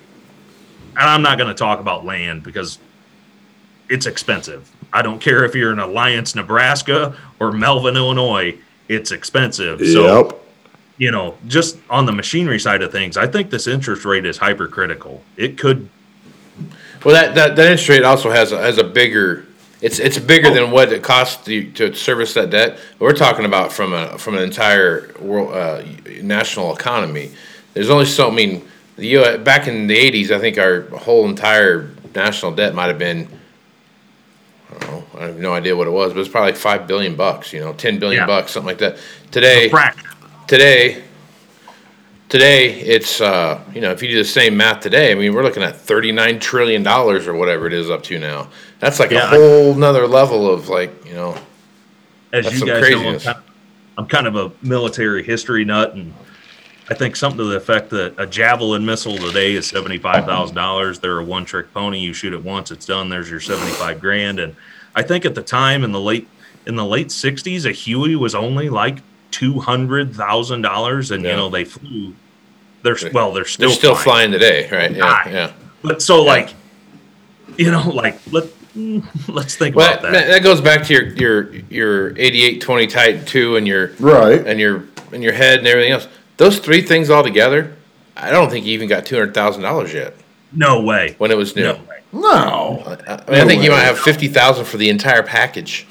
[0.97, 2.79] And I'm not going to talk about land because
[3.89, 4.71] it's expensive.
[4.93, 8.57] I don't care if you're in Alliance, Nebraska or Melvin, Illinois,
[8.89, 9.81] it's expensive.
[9.81, 10.41] So, yep.
[10.97, 14.39] you know, just on the machinery side of things, I think this interest rate is
[14.39, 15.23] hypercritical.
[15.37, 15.89] It could,
[17.05, 19.47] Well, that, that, that interest rate also has a, has a bigger.
[19.83, 22.79] It's it's bigger than what it costs you to service that debt.
[22.99, 25.83] We're talking about from a from an entire world uh,
[26.23, 27.33] national economy.
[27.75, 28.31] There's only so.
[28.31, 29.39] I mean, the U.
[29.39, 33.29] Back in the '80s, I think our whole entire national debt might have been.
[34.71, 35.05] I don't know.
[35.21, 37.53] I have no idea what it was, but it's probably like five billion bucks.
[37.53, 38.27] You know, ten billion Yeah.
[38.27, 38.97] bucks, something like that.
[39.31, 39.69] Today,
[40.47, 41.03] today
[42.29, 45.45] today it's uh you know if you do the same math today i mean we're
[45.45, 48.49] looking at 39 trillion dollars or whatever it is up to now
[48.81, 51.37] that's like Yeah, a I- whole nother level of like you know
[52.33, 53.25] as you some guys know, I'm craziness.
[53.25, 53.39] kind,
[53.97, 56.13] I'm kind of a military history nut, and
[56.89, 60.55] I think something to the effect that a javelin missile today is seventy five thousand
[60.57, 60.99] dollars.
[61.01, 61.99] They're a one trick pony.
[61.99, 63.09] You shoot it once, it's done.
[63.09, 64.39] There's your seventy five grand.
[64.39, 64.55] And
[64.95, 66.29] I think at the time in the late
[66.67, 68.99] in the late '60s, a Huey was only like
[69.33, 71.31] two hundred thousand dollars, and Yeah.
[71.31, 72.15] you know they flew.
[72.83, 74.31] They're well, they're still they're still flying.
[74.31, 75.33] flying today right yeah Fine.
[75.35, 76.55] yeah But so like,
[77.57, 78.45] you know, like let
[79.29, 80.27] let's think well about that, that.
[80.29, 84.47] that goes back to your your your 8820 titan 2 and your Right.
[84.47, 87.75] and your and your head and everything else those three things all together
[88.17, 90.15] i don't think you even got $200000 yet
[90.53, 91.15] No way.
[91.19, 92.01] when it was new No way.
[92.13, 92.83] No.
[92.87, 93.77] I, mean, I think you way.
[93.77, 95.87] might have 50000 for the entire package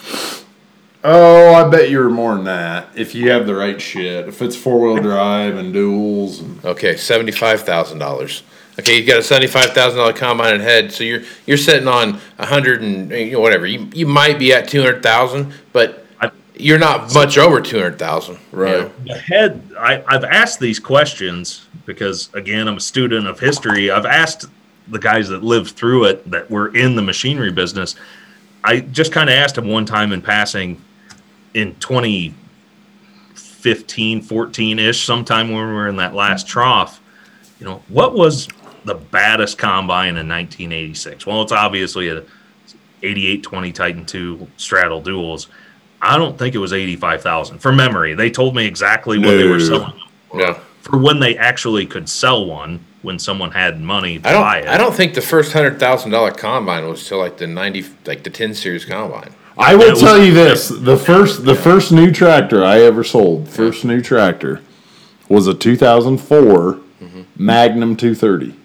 [1.08, 4.27] Oh, I bet you're more than that if you have the right shit.
[4.27, 8.41] If it's four wheel drive and duals and Okay, seventy-five thousand dollars.
[8.79, 12.19] Okay, you've got a seventy-five thousand dollar combine and head, so you're you're sitting on
[12.39, 13.67] a hundred and you know whatever.
[13.67, 16.04] You you might be at two hundred thousand, but I-
[16.57, 18.37] you're not much over two hundred thousand.
[18.51, 18.91] Right.
[19.05, 24.05] the head I, i've asked these questions because again i'm a student of history i've
[24.05, 24.45] asked
[24.87, 27.95] the guys that lived through it that were in the machinery business
[28.63, 30.81] i just kind of asked him one time in passing
[31.53, 37.01] in 2015 14ish sometime when we were in that last trough
[37.59, 38.47] you know what was
[38.85, 42.23] the baddest combine in 1986 well it's obviously a
[43.03, 45.47] 8820 titan 2 straddle duals
[46.05, 49.57] i don't think it was 85000 from memory they told me exactly what they were
[49.57, 49.65] No.
[49.65, 49.93] selling
[50.35, 50.59] Yeah.
[50.81, 54.41] for when they actually could sell one when someone had money to I don't.
[54.41, 57.47] buy it I don't think the first hundred thousand dollar combine was till like the
[57.47, 59.31] ninety, like the ten series combine.
[59.57, 63.47] I will was- tell you this: the first the first new tractor I ever sold,
[63.47, 64.61] first new tractor,
[65.29, 67.21] was a 2004 mm-hmm.
[67.37, 68.55] Magnum 230.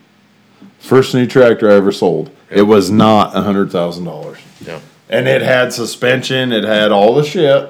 [0.79, 2.31] First new tractor I ever sold.
[2.51, 4.81] It was not a hundred thousand dollars, Yeah.
[5.11, 6.53] And it had suspension.
[6.53, 7.69] It had all the shit,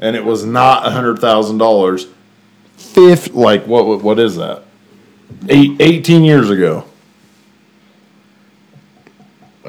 [0.00, 2.06] and it was not a hundred thousand dollars.
[2.76, 3.86] Fifth, like what?
[3.86, 4.62] what- What is that?
[5.48, 6.84] Eight, 18 years ago,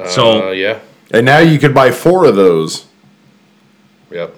[0.08, 0.78] So- Uh, yeah.
[1.12, 2.86] and now you could buy four of those.
[4.10, 4.34] Yep.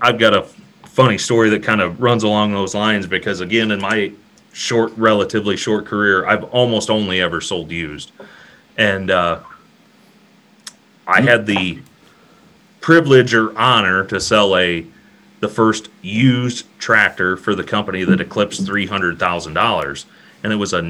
[0.00, 0.44] I've got a
[0.86, 4.10] funny story that kind of runs along those lines because again, in my
[4.52, 8.10] short, relatively short career, I've almost only ever sold used,
[8.76, 9.38] and uh,
[11.08, 11.78] I had the
[12.80, 14.86] privilege or honor to sell a
[15.40, 20.06] the first used tractor for the company that eclipsed three hundred thousand dollars,
[20.42, 20.82] and it was a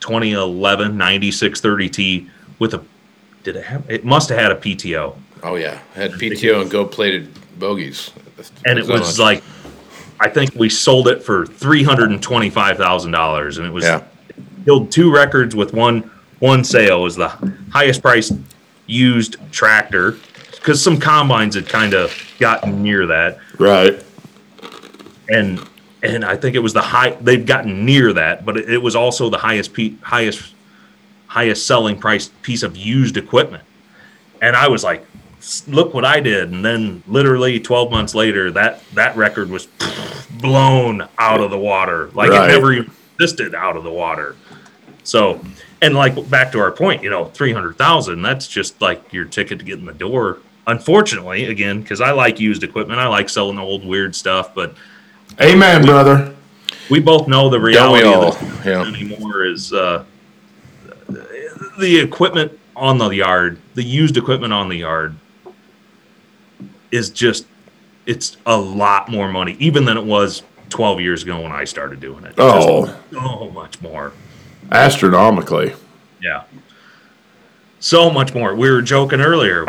[0.00, 2.82] 2011 9630T with a
[3.42, 5.78] did it have it must have had a PTO Oh yeah.
[5.94, 8.10] Had PTO and gold plated bogies.
[8.64, 9.42] and it was like
[10.20, 13.70] I think we sold it for three hundred and twenty five thousand dollars, and it
[13.70, 14.02] was Yeah.
[14.64, 17.00] killed two records with one one sale.
[17.00, 17.28] It was the
[17.70, 18.32] highest priced
[18.86, 20.16] used tractor
[20.52, 24.02] because some combines had kind of gotten near that, Right.
[25.28, 25.60] and
[26.02, 28.94] and I think it was the high they've gotten near that, but it, it was
[28.96, 30.52] also the highest pe- highest
[31.26, 33.64] highest selling price piece of used equipment,
[34.42, 35.04] and I was like.
[35.68, 39.68] Look what I did, and then literally 12 months later, that that record was
[40.40, 42.08] blown out of the water.
[42.14, 42.48] Like Right.
[42.48, 44.36] it never even existed out of the water.
[45.04, 45.40] So,
[45.82, 49.64] and like back to our point, you know, 300,000, that's just like your ticket to
[49.64, 50.38] get in the door.
[50.66, 54.74] Unfortunately, again, because I like used equipment, I like selling old weird stuff, but
[55.40, 56.34] Amen, brother.
[56.90, 58.82] we both know the reality of this Yeah.
[58.86, 60.04] anymore is uh,
[61.78, 65.14] the equipment on the yard, the used equipment on the yard,
[66.90, 67.46] is just
[68.06, 72.00] it's a lot more money, even than it was 12 years ago when I started
[72.00, 72.34] doing it.
[72.38, 72.86] Oh.
[72.86, 74.12] Just so much more.
[74.72, 75.74] Astronomically.
[76.22, 76.44] Yeah.
[77.80, 78.54] So much more.
[78.54, 79.66] We were joking earlier.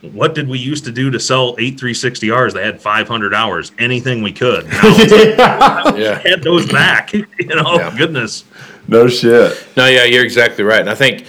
[0.00, 2.52] What did we used to do to sell eight 360Rs?
[2.54, 3.72] They had 500 hours.
[3.78, 4.66] Anything we could.
[4.70, 6.18] Now it's like, Yeah.
[6.28, 7.12] had those back.
[7.12, 7.94] You know, Yeah.
[7.96, 8.44] goodness.
[8.88, 9.66] No shit.
[9.76, 10.80] No, yeah, you're exactly right.
[10.80, 11.26] And I think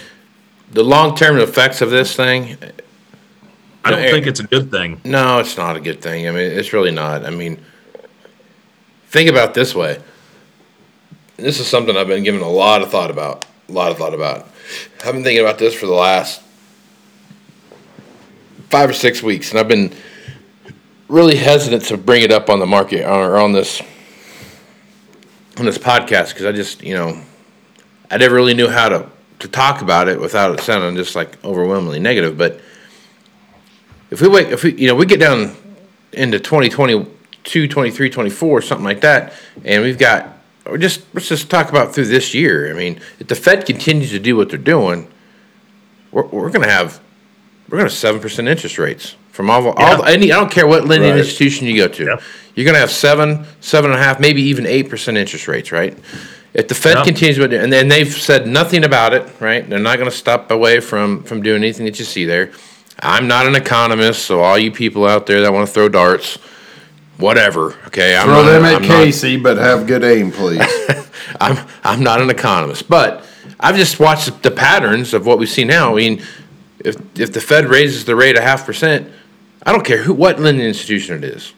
[0.72, 2.56] the long term effects of this thing,
[3.84, 4.10] I don't Yeah.
[4.12, 5.00] think it's a good thing.
[5.04, 6.28] no, it's not a good thing.
[6.28, 7.24] I mean, it's really not.
[7.26, 7.58] I mean,
[9.08, 9.98] think about it this way.
[11.38, 13.46] This is something I've been giving a lot of thought about.
[13.68, 14.48] A lot of thought about.
[15.04, 16.42] I've been thinking about this for the last
[18.70, 19.94] five or six weeks, and I've been
[21.06, 23.80] really hesitant to bring it up on the market or on this
[25.58, 27.22] on this podcast because I just, you know,
[28.10, 31.42] I never really knew how to to talk about it without it sounding just like
[31.44, 32.36] overwhelmingly negative.
[32.36, 32.60] But
[34.10, 35.54] if we wait, if we, you know, we get down
[36.12, 40.37] into 2022, 23, 24, something like that, and we've got,
[40.76, 42.70] just let's just talk about through this year.
[42.70, 45.08] I mean, if the Fed continues to do what they're doing,
[46.12, 47.00] we're, we're going to have
[47.68, 50.10] we're going to seven percent interest rates from all, all Yeah.
[50.12, 50.32] any.
[50.32, 51.18] I don't care what lending Right.
[51.18, 52.04] institution you go to.
[52.04, 52.22] Yep.
[52.54, 55.70] You're going to have seven, seven and a half, maybe even eight percent interest rates,
[55.70, 55.96] right?
[56.54, 57.04] If the Fed Yeah.
[57.04, 59.68] continues with and then they've said nothing about it, right?
[59.68, 62.50] They're not going to stop away from from doing anything that you see there.
[63.00, 66.36] I'm not an economist, so all you people out there that want to throw darts,
[67.18, 67.74] whatever.
[67.88, 70.60] Okay, I'm Throw not, them at I'm not- Casey, but have good aim, please.
[71.40, 73.24] I'm I'm not an economist, but
[73.60, 75.92] I've just watched the patterns of what we see now.
[75.92, 76.22] I mean,
[76.84, 79.10] if if the Fed raises the rate a half percent,
[79.64, 81.52] I don't care who what lending institution it is.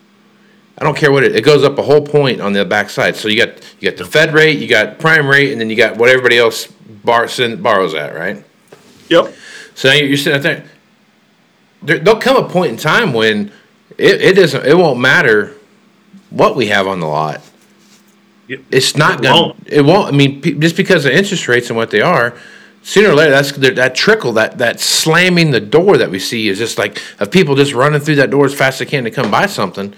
[0.78, 3.14] I don't care what it it goes up a whole point on the backside.
[3.16, 5.76] So you got you got the Fed rate, you got prime rate, and then you
[5.76, 6.66] got what everybody else
[7.04, 8.42] bar, send, borrows at, right?
[9.08, 9.34] Yep.
[9.74, 10.64] So you're you're sitting out there.
[11.82, 11.98] there.
[11.98, 13.52] There'll come a point in time when
[14.00, 14.66] it, it doesn't.
[14.66, 15.52] It won't matter
[16.30, 17.40] what we have on the lot.
[18.48, 19.54] It's not It gonna.
[19.66, 20.12] It won't.
[20.12, 22.34] I mean, pe- just because of interest rates and what they are,
[22.82, 26.58] sooner or later, that's that trickle, that that slamming the door that we see is
[26.58, 29.10] just like of people just running through that door as fast as they can to
[29.10, 29.94] come buy something.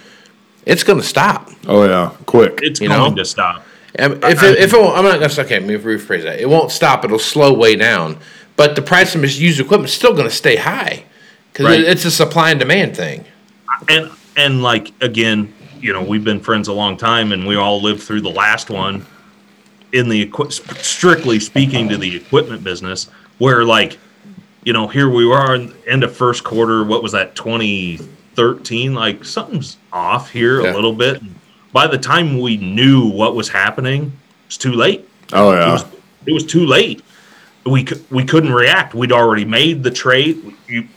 [0.67, 1.51] It's gonna stop.
[1.67, 2.61] oh yeah, quick.
[2.63, 3.17] It's You going know?
[3.17, 3.65] to stop.
[3.95, 6.39] And if it, if it won't, I'm not gonna say, okay, let me rephrase that.
[6.41, 7.05] It won't stop.
[7.05, 8.19] It'll slow way down,
[8.57, 11.05] but the price of used equipment is still gonna stay high
[11.53, 11.81] because Right.
[11.81, 13.25] it's a supply and demand thing.
[13.89, 17.81] And and like again, you know, we've been friends a long time, and we all
[17.81, 19.07] lived through the last one.
[19.93, 23.99] In the strictly speaking to the equipment business, where like,
[24.65, 26.83] you know, here we are in the end of first quarter.
[26.83, 27.35] What was that?
[27.35, 27.99] Twenty
[28.35, 28.95] thirteen.
[28.95, 30.73] Like something's off here Yeah.
[30.73, 31.21] a little bit.
[31.73, 34.13] By the time we knew what was happening,
[34.47, 35.07] it's too late.
[35.35, 35.73] oh It yeah.
[35.73, 35.85] was,
[36.27, 37.03] it was too late.
[37.67, 38.95] We we couldn't react.
[38.95, 40.43] We'd already made the trade.
[40.69, 40.89] You,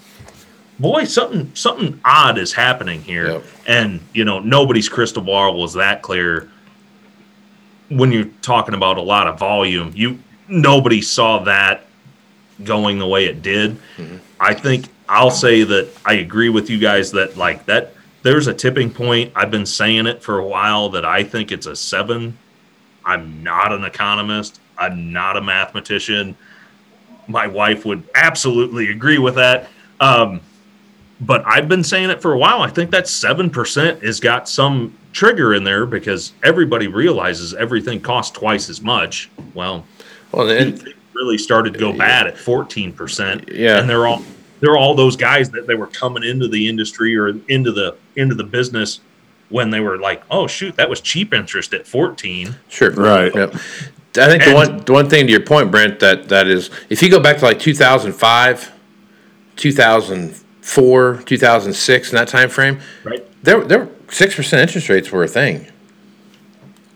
[0.80, 3.44] boy, something something odd is happening here, Yep.
[3.68, 6.50] and you know nobody's crystal ball was that clear.
[7.90, 11.86] When you're talking about a lot of volume, you nobody saw that
[12.64, 13.78] going the way it did.
[14.40, 18.54] I think I'll say that I agree with you guys that like that there's a
[18.54, 19.32] tipping point.
[19.36, 22.38] I've been saying it for a while that I think it's a seven.
[23.04, 24.60] I'm not an economist.
[24.80, 26.36] I'm not a mathematician.
[27.28, 29.70] My wife would absolutely agree with that.
[30.00, 30.42] Um,
[31.22, 32.62] but I've been saying it for a while.
[32.62, 38.38] I think that 7% has got some trigger in there because everybody realizes everything costs
[38.38, 39.30] twice as much.
[39.54, 39.86] Well,
[40.32, 43.50] Well, and, it really started to go bad at 14%.
[43.54, 43.80] Yeah.
[43.80, 44.24] And they're all
[44.62, 48.36] they're all those guys that they were coming into the industry or into the into
[48.36, 49.02] the business
[49.50, 52.92] when they were like, "Oh shoot, that was cheap interest at 14." Sure.
[52.92, 53.36] Right.
[53.36, 53.54] Yep.
[54.18, 57.04] I think the one the one thing to your point, Brent, that that is if
[57.04, 58.72] you go back to like 2005,
[60.66, 63.26] 2004, 2006, in that time frame, Right?
[63.44, 65.68] there there six percent interest rates were a thing.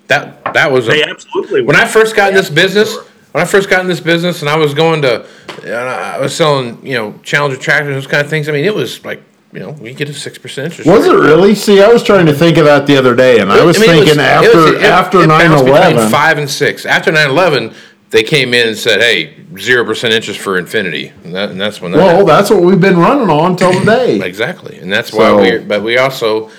[0.07, 2.97] That that was They a, absolutely when I first got in this business.
[3.31, 5.23] When I first got in this business, and I was going to,
[5.63, 8.49] and I was selling, you know, Challenger tractors, those kind of things.
[8.49, 9.21] I mean, it was like,
[9.53, 10.89] you know, we get a six percent interest.
[10.89, 11.53] Was it really?
[11.53, 13.81] See, I was trying to think of that the other day, and I was I
[13.81, 16.09] mean, thinking it after was- it- after it nine bounced between eleven.
[16.09, 16.87] five and six.
[16.87, 17.75] After 9-11,
[18.09, 21.79] they came in and said, "Hey, zero percent interest for Infinity," and, that, and that's
[21.81, 22.27] when that Well, happened.
[22.29, 24.19] that's what we've been running on till today.
[24.23, 25.57] exactly, and that's why So- we.
[25.59, 26.49] But we also,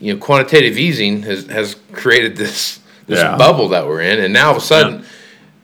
[0.00, 3.36] you know, quantitative easing has has created this this Yeah.
[3.36, 5.04] bubble that we're in, and now all of a sudden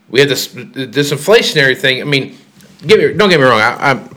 [0.08, 2.00] we had this this inflationary thing.
[2.00, 2.36] I mean,
[2.86, 3.60] get me don't get me wrong.
[3.60, 4.08] I, I'm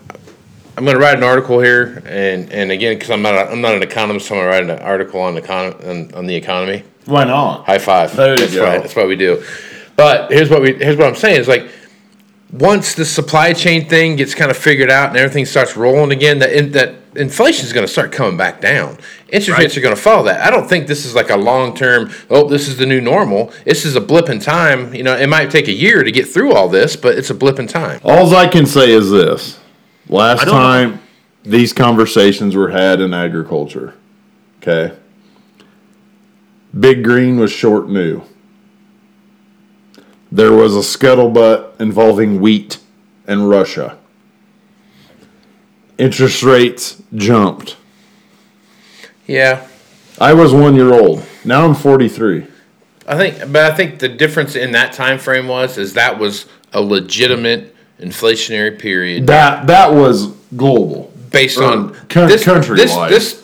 [0.77, 3.61] I'm going to write an article here, and and again, because I'm not a, I'm
[3.61, 6.25] not an economist, so I'm going to write an article on the econ- on, on
[6.27, 6.83] the economy.
[7.05, 7.65] Why not?
[7.65, 8.15] High five.
[8.15, 8.63] There you that's go.
[8.63, 8.81] right.
[8.81, 9.43] That's what we do.
[9.97, 11.69] But here's what we here's what I'm saying is like
[12.51, 16.39] once the supply chain thing gets kind of figured out and everything starts rolling again,
[16.39, 18.97] that in, that inflation is going to start coming back down.
[19.29, 19.59] Interest Right.
[19.59, 20.41] rates are going to follow that.
[20.41, 22.11] I don't think this is like a long term.
[22.29, 23.51] Oh, this is the new normal.
[23.65, 24.93] This is a blip in time.
[24.93, 27.35] You know, it might take a year to get through all this, but it's a
[27.35, 27.99] blip in time.
[28.03, 29.59] All I can say is this:
[30.07, 30.61] last don't know.
[30.61, 31.01] time
[31.43, 33.95] these conversations were had in agriculture,
[34.61, 34.95] okay,
[36.79, 38.21] Big Green was short new.
[40.31, 42.79] There was a scuttlebutt involving wheat
[43.25, 43.97] and Russia.
[45.97, 47.75] Interest rates jumped.
[49.25, 49.67] Yeah,
[50.19, 51.25] I was one year old.
[51.43, 52.45] Now I'm 43.
[53.07, 56.45] I think, but I think the difference in that time frame was is that was
[56.73, 61.11] a legitimate inflationary period That that was global.
[61.31, 63.09] based on coun- this, countrywide.
[63.09, 63.43] This, this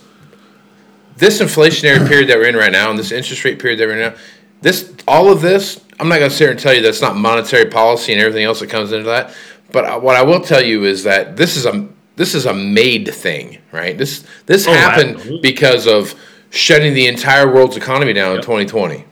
[1.18, 3.94] this inflationary period that we're in right now, and this interest rate period that we're
[4.00, 4.20] in now,
[4.62, 7.16] this all of this, I'm not going to sit here and tell you that's not
[7.16, 9.34] monetary policy and everything else that comes into that.
[9.72, 11.88] But what I will tell you is that this is a
[12.18, 13.98] this is a made thing, right?
[13.98, 15.40] This this Oh, happened absolutely.
[15.50, 16.14] because of
[16.50, 19.06] shutting the entire world's economy down in 2020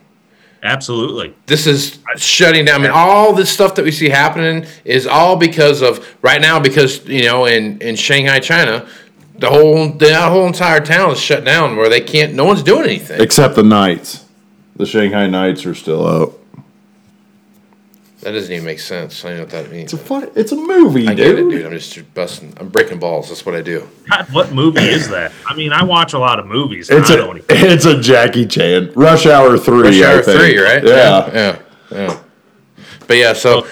[0.62, 1.34] Absolutely.
[1.46, 2.80] this is shutting down.
[2.80, 6.60] I mean, all this stuff that we see happening is all because of right now.
[6.60, 8.86] Because you know, in in Shanghai, China,
[9.38, 12.34] the whole the whole entire town is shut down where they can't.
[12.34, 13.18] No one's doing anything.
[13.18, 14.26] Except the Knights.
[14.76, 16.38] The Shanghai Knights are still out.
[18.22, 19.24] That doesn't even make sense.
[19.24, 19.92] I don't know what that means.
[19.92, 21.16] It's a fun, it's a movie, I dude.
[21.16, 21.66] get it, dude.
[21.66, 22.54] I'm just busting.
[22.58, 23.28] I'm breaking balls.
[23.28, 23.88] That's what I do.
[24.08, 25.32] God, what movie is that?
[25.46, 26.88] I mean, I watch a lot of movies.
[26.88, 29.82] It's I a don't even, it's a Jackie Chan Rush Hour three.
[29.82, 30.38] Rush I Hour think.
[30.40, 30.84] three, right?
[30.84, 31.32] Yeah.
[31.34, 31.58] yeah,
[31.90, 32.22] yeah.
[33.08, 33.66] But yeah, so,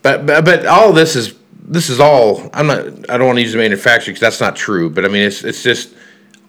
[0.00, 2.48] but but, but all this is this is all.
[2.54, 2.78] I'm not.
[3.10, 4.88] I don't want to use the manufacturer because that's not true.
[4.88, 5.94] But I mean, it's it's just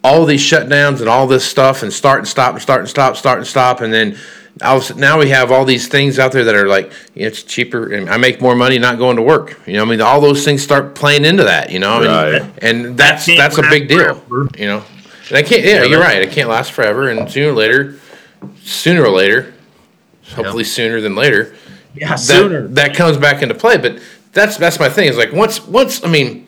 [0.04, 3.16] all these shutdowns and all this stuff and start and stop and start and stop,
[3.18, 4.18] start and stop, and then.
[4.62, 7.28] I was, now we have all these things out there that are like you know,
[7.30, 9.60] it's cheaper and I make more money not going to work.
[9.66, 11.72] You know, I mean, all those things start playing into that.
[11.72, 12.54] You know, Right.
[12.62, 14.14] and that's that's a big deal.
[14.14, 14.50] forever.
[14.56, 14.84] You know,
[15.30, 15.64] and I can't.
[15.66, 16.22] Yeah, Yeah, you're right.
[16.22, 17.96] It can't last forever, and sooner or later,
[18.62, 19.56] sooner or later,
[20.36, 21.56] hopefully sooner than later,
[21.96, 22.68] yeah, that, sooner.
[22.68, 23.78] that comes back into play.
[23.78, 24.00] But
[24.34, 25.08] that's that's my thing.
[25.10, 26.43] Is like once once I mean,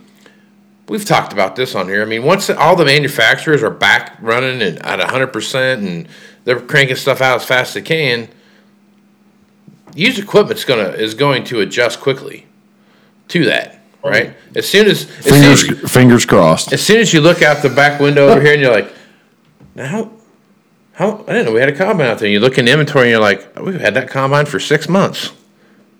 [0.87, 2.01] we've talked about this on here.
[2.01, 6.07] I mean, once all the manufacturers are back running and at hundred percent, and
[6.43, 8.29] they're cranking stuff out as fast as they can,
[9.93, 12.45] used equipment's gonna is going to adjust quickly
[13.29, 13.79] to that.
[14.03, 14.29] Right.
[14.37, 14.57] Mm-hmm.
[14.57, 16.73] As soon as as soon as, Fingers fingers crossed.
[16.73, 18.93] as soon as you look out the back window over here and you're like,
[19.73, 20.11] now,
[20.93, 22.27] how I didn't know we had a combine out there.
[22.27, 24.59] And you look in the inventory and you're like, "Oh, we've had that combine for
[24.59, 25.31] six months,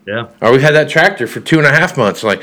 [0.06, 0.28] Yeah.
[0.40, 2.24] or we've had that tractor for two and a half months.
[2.24, 2.42] Like,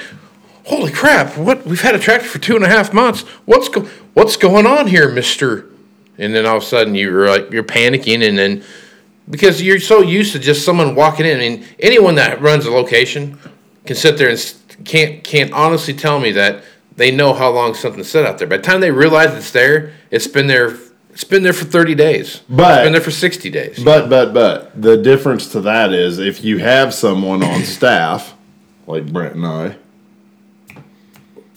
[0.65, 1.37] holy crap!
[1.37, 3.23] What we've had a tractor for two and a half months?
[3.45, 3.83] What's go,
[4.15, 5.67] what's going on here, Mister?
[6.19, 8.65] And then all of a sudden you're like you're panicking, and then
[9.31, 11.37] because you're so used to just someone walking in.
[11.37, 13.39] I mean, anyone that runs a location
[13.87, 14.55] can sit there and
[14.85, 16.63] can't can't honestly tell me that
[16.97, 18.47] they know how long something's set out there.
[18.47, 20.77] By the time they realize it's there, it's been there.
[21.11, 22.43] It's been there for thirty days.
[22.49, 23.83] But- it's been there for sixty days.
[23.83, 28.35] But but but the difference to that is if you have someone on staff
[28.87, 29.77] like Brent and I,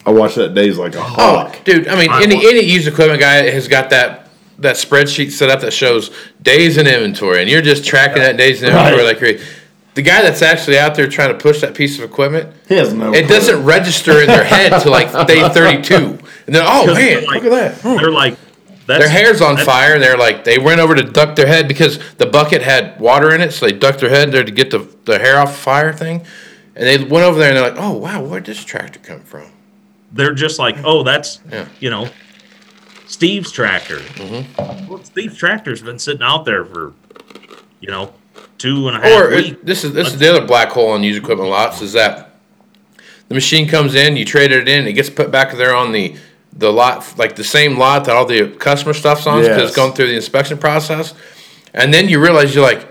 [0.05, 1.63] I watch that days like a Oh, hawk.
[1.63, 1.87] dude!
[1.87, 4.29] I mean, I any any used equipment guy has got that
[4.59, 8.61] that spreadsheet set up that shows days in inventory, and you're just tracking that days
[8.61, 9.05] in inventory Right.
[9.05, 9.43] like crazy.
[9.95, 12.93] The guy that's actually out there trying to push that piece of equipment, He has
[12.93, 13.13] no.
[13.13, 13.35] it clue.
[13.35, 17.43] doesn't register in their head to like day 32, and then oh man, they're like-
[17.43, 17.81] look at that!
[17.81, 18.37] They're like,
[18.87, 21.67] that's, Their hair's on fire, and they're like they went over to duck their head
[21.67, 24.69] because the bucket had water in it, so they ducked their head there to get
[24.69, 26.23] the the hair off the fire thing,
[26.75, 29.47] and they went over there and they're like, oh wow, where'd this tractor come from?
[30.15, 31.65] They're just like, oh, that's Yeah.
[31.79, 32.07] you know,
[33.05, 33.97] Steve's tractor.
[33.97, 34.87] Mm-hmm.
[34.87, 36.93] Well, Steve's tractor's been sitting out there for,
[37.81, 38.13] you know,
[38.57, 39.49] two and a half Or weeks.
[39.49, 42.35] it, this is this is the other black hole on used equipment lots is that
[43.27, 46.15] the machine comes in, you trade it in, it gets put back there on the
[46.57, 49.67] the lot, like the same lot that all the customer stuff's on, because Yes.
[49.67, 51.13] it's gone through the inspection process,
[51.73, 52.87] and then you realize you're like,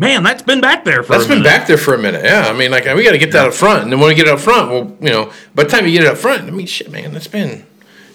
[0.00, 1.12] Man, that's been back there for.
[1.12, 1.50] that's a been minute.
[1.50, 2.24] back there for a minute.
[2.24, 4.14] Yeah, I mean, like we got to get that up front, and then when we
[4.14, 6.44] get it up front, well, you know, by the time you get it up front,
[6.44, 7.66] I mean, shit, man, that's been.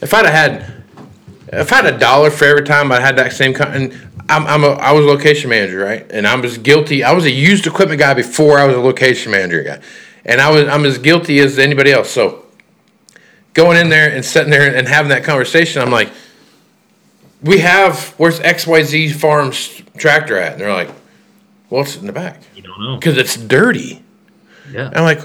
[0.01, 0.83] If I'd have had,
[1.53, 4.47] if I had a dollar for every time I had that same kind, and I'm,
[4.47, 7.03] I'm a, I was a location manager, right, and I'm was guilty.
[7.03, 9.79] I was a used equipment guy before I was a location manager guy,
[10.25, 12.09] and I was I'm as guilty as anybody else.
[12.09, 12.47] So
[13.53, 16.09] going in there and sitting there and having that conversation, I'm like,
[17.43, 20.53] we have where's X Y Z Farms tractor at?
[20.53, 20.89] And they're like,
[21.70, 22.95] well, it's in the back You don't know.
[22.97, 24.01] because it's dirty.
[24.72, 24.88] Yeah.
[24.88, 25.22] And I'm like,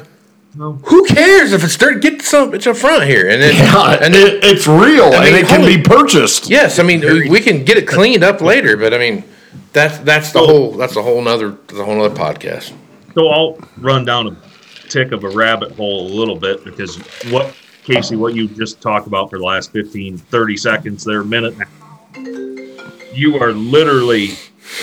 [0.55, 0.72] No.
[0.84, 2.01] who cares if it's dirty?
[2.01, 5.24] Get some it's up front here, and then God, and then it, it's real I
[5.24, 6.51] mean, and it can be purchased.
[6.51, 9.24] yes, I mean we, we can get it cleaned up later, but I mean
[9.72, 12.72] that's that's the whole that's a whole nother that's a whole nother podcast.
[13.14, 16.97] So I'll run down a tick of a rabbit hole a little bit because
[17.30, 21.24] what Casey, what you just talked about for the last 15, 30 seconds there, a
[21.24, 21.55] minute,
[23.12, 24.30] you are literally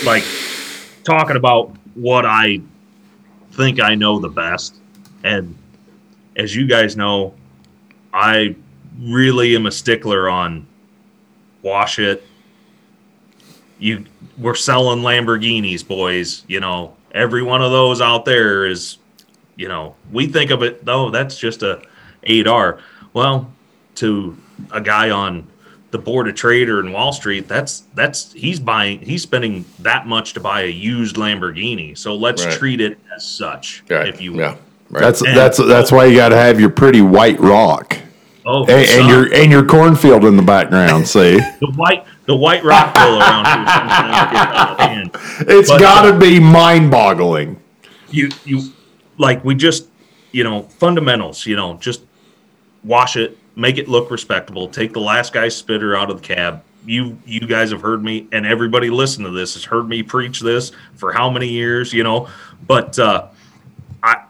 [0.04, 0.24] like
[1.08, 2.60] talking about what I
[3.52, 4.76] think I know the best.
[5.24, 5.56] And
[6.36, 7.32] as you guys know,
[8.12, 8.54] I
[9.00, 10.66] really am a stickler on
[11.62, 12.24] wash it.
[13.78, 14.04] You
[14.36, 16.44] we're selling Lamborghinis, boys.
[16.46, 18.98] You know, every one of those out there is,
[19.56, 21.82] you know, we think of it though, that's just a
[22.24, 22.80] 8R.
[23.14, 23.50] Well,
[23.96, 24.36] to
[24.72, 25.46] a guy on
[25.90, 30.34] the board of trader in Wall Street, that's that's he's buying he's spending that much
[30.34, 31.96] to buy a used Lamborghini.
[31.96, 32.54] So let's Right.
[32.58, 34.08] treat it as such, Right.
[34.08, 34.38] if you will.
[34.40, 34.54] yeah.
[34.90, 35.00] Right.
[35.02, 37.96] That's And- that's that's why you got to have your pretty white rock
[38.46, 41.06] Oh, and, and your and your cornfield in the background.
[41.08, 45.10] See, the white the white rock bill around here sometimes gets out of hand.
[45.48, 47.56] it's But, got to uh, be mind-boggling.
[48.10, 48.62] you you
[49.18, 49.88] like we just
[50.32, 52.02] you know fundamentals you know just
[52.84, 54.68] wash it make it look respectable.
[54.68, 56.62] Take the last guy's spitter out of the cab.
[56.86, 60.40] You you guys have heard me and everybody listen to this has heard me preach
[60.40, 62.28] this for how many years you know?
[62.66, 63.26] But uh
[64.02, 64.24] i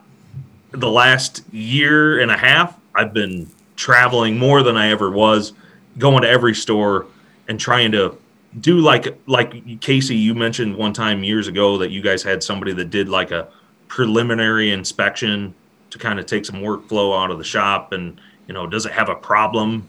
[0.70, 5.52] the last year and a half i've been traveling more than i ever was
[5.98, 7.06] going to every store
[7.48, 8.16] and trying to
[8.60, 12.72] do like like Casey you mentioned one time years ago that you guys had somebody
[12.72, 13.48] that did like a
[13.88, 15.54] preliminary inspection
[15.90, 18.92] to kind of take some workflow out of the shop and you know does it
[18.92, 19.86] have a problem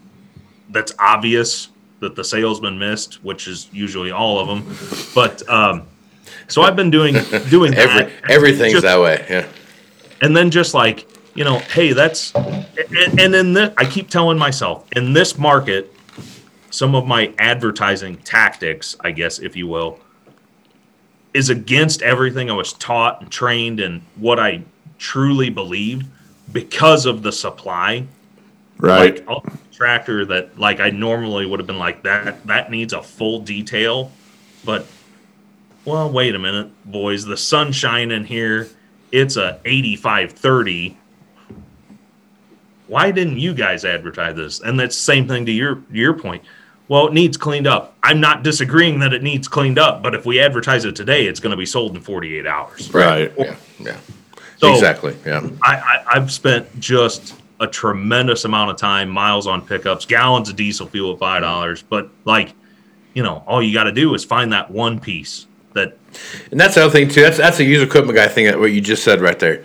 [0.68, 4.76] that's obvious that the salesman missed which is usually all of them
[5.14, 5.82] but um
[6.46, 7.14] so I've been doing
[7.50, 9.24] doing that Every, everything's Just- that way.
[9.28, 9.46] Yeah.
[10.22, 14.36] and then just like you know hey that's and, and in this i keep telling
[14.38, 15.92] myself in this market
[16.70, 19.98] some of my advertising tactics i guess if you will
[21.32, 24.60] is against everything i was taught and trained and what i
[24.98, 26.04] truly believe
[26.52, 28.04] because of the supply
[28.80, 29.16] Right.
[29.16, 33.00] like I'll- tractor that like i normally would have been like that that needs a
[33.02, 34.12] full detail
[34.62, 34.84] but
[35.86, 38.68] well wait a minute boys the sun's shining here
[39.10, 40.98] it's a 8530
[42.88, 46.42] why didn't you guys advertise this and that's the same thing to your your point
[46.88, 50.26] well it needs cleaned up i'm not disagreeing that it needs cleaned up but if
[50.26, 53.32] we advertise it today it's going to be sold in 48 hours right.
[53.38, 53.56] Yeah.
[53.78, 53.96] Yeah.
[54.58, 55.16] So- exactly.
[55.24, 55.48] Yeah.
[55.62, 60.56] I, I I've spent just a tremendous amount of time, miles on pickups, gallons of
[60.56, 61.82] diesel fuel at five dollars.
[61.82, 62.54] But like,
[63.14, 65.96] you know, all you got to do is find that one piece that
[66.50, 67.22] And that's the other thing too.
[67.22, 68.58] That's that's a used equipment guy thing.
[68.58, 69.64] What you just said right there.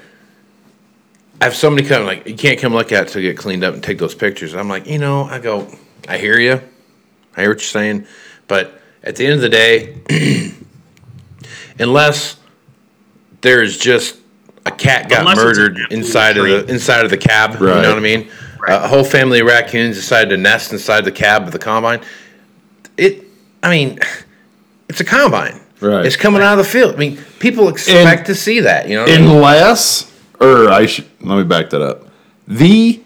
[1.41, 3.73] I have somebody come like you can't come look at it to get cleaned up
[3.73, 4.53] and take those pictures.
[4.53, 5.67] I'm like, you know, I go,
[6.07, 6.61] I hear you,
[7.35, 8.07] I hear what you're saying,
[8.47, 9.97] but at the end of the day,
[11.79, 12.37] unless
[13.41, 14.17] there is just
[14.65, 17.85] a cat got Unless murdered inside of the inside of the cab, you know what
[17.85, 18.29] I mean?
[18.59, 18.83] Right.
[18.83, 22.01] a whole family of raccoons decided to nest inside the cab of the combine.
[22.97, 23.25] It,
[23.61, 23.99] I mean,
[24.89, 25.61] it's a combine.
[25.81, 26.05] Right.
[26.05, 26.95] It's coming out of the field.
[26.95, 28.87] I mean, people expect to see that.
[28.87, 29.01] You know.
[29.03, 29.29] what I mean?
[29.29, 32.07] Unless, or I should let me back that up.
[32.47, 33.01] The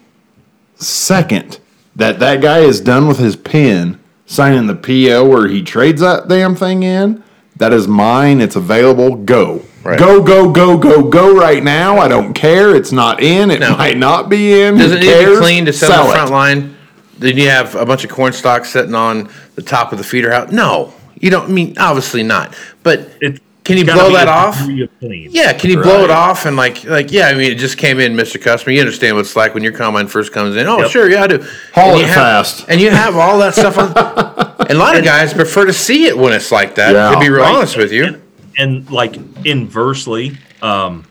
[0.76, 1.58] second
[1.96, 6.28] that that guy is done with his pen, signing the PO where he trades that
[6.28, 7.22] damn thing in,
[7.56, 8.40] that is mine.
[8.40, 9.16] It's available.
[9.16, 9.62] Go.
[9.82, 9.98] Right.
[9.98, 11.98] Go, go, go, go, go right now.
[11.98, 12.76] I don't care.
[12.76, 13.50] It's not in.
[13.50, 13.76] It No.
[13.76, 14.76] might not be in.
[14.76, 15.38] Does Who it need to be cares?
[15.38, 16.14] clean to sit on Sell the it.
[16.16, 16.76] front line?
[17.18, 20.30] Then you have a bunch of corn stalks sitting on the top of the feeder
[20.32, 20.50] house.
[20.52, 21.44] No, you don't.
[21.44, 22.54] I mean, obviously not.
[22.82, 24.58] But it can you blow that off?
[24.58, 25.28] degree of clean.
[25.30, 27.28] Yeah, can you blow it off and like like yeah?
[27.28, 28.72] I mean, it just came in, Mister Customer.
[28.72, 30.66] You understand what it's like when your combine first comes in.
[30.66, 30.90] Oh, Yep.
[30.90, 31.44] sure, yeah, I do.
[31.74, 32.64] Haul And it you have- fast.
[32.68, 33.92] and you have all that stuff on.
[34.68, 36.94] and a lot of guys prefer to see it when it's like that.
[36.94, 37.10] Yeah.
[37.14, 37.54] to be real Right.
[37.54, 38.20] honest with you.
[38.58, 41.04] And, and like inversely, um,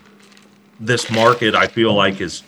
[0.78, 2.42] this market I feel like is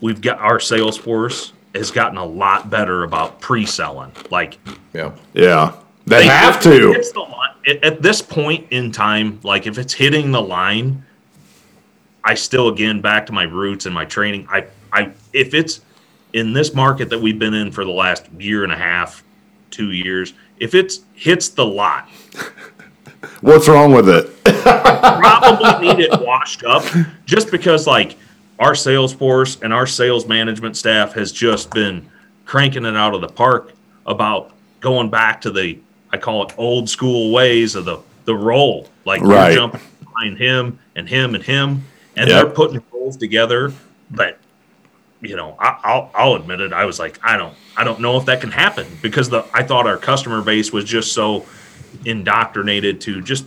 [0.00, 4.12] we've got our sales force has gotten a lot better about pre-selling.
[4.30, 4.58] Like
[4.92, 5.12] Yeah.
[5.34, 5.74] Yeah.
[6.06, 6.70] They, have to.
[6.70, 7.28] The
[7.66, 11.04] at, at this point in time, like if it's hitting the line,
[12.24, 14.46] I still again back to my roots and my training.
[14.50, 15.82] I I if it's
[16.32, 19.22] in this market that we've been in for the last year and a half,
[19.70, 22.08] two years, if it's hits the lot,
[23.40, 24.30] What's wrong with it?
[24.64, 26.84] probably need it washed up
[27.24, 28.16] just because like
[28.58, 32.08] our sales force and our sales management staff has just been
[32.44, 33.72] cranking it out of the park
[34.06, 35.78] about going back to the
[36.12, 38.88] I call it old school ways of the the role.
[39.04, 39.48] Like Right.
[39.52, 41.84] you're jumping behind him and him and him,
[42.16, 42.42] and Yep.
[42.44, 43.72] they're putting roles together.
[44.10, 44.38] But
[45.20, 46.72] you know, I, I'll I'll admit it.
[46.72, 49.62] I was like, I don't I don't know if that can happen because the I
[49.62, 51.46] thought our customer base was just so
[52.04, 53.44] indoctrinated to just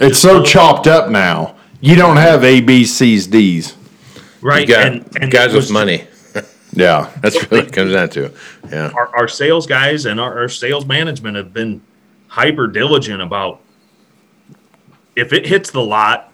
[0.00, 1.56] It's so chopped up now.
[1.80, 3.76] You don't have A, B, C's, D's.
[4.40, 4.60] right?
[4.68, 6.06] You got and, and guys with money.
[6.74, 7.10] Yeah.
[7.20, 8.32] That's what it comes down to.
[8.70, 8.90] Yeah.
[8.94, 11.82] Our, our sales guys and our, our sales management have been
[12.28, 13.60] hyper diligent about
[15.14, 16.32] if it hits the lot,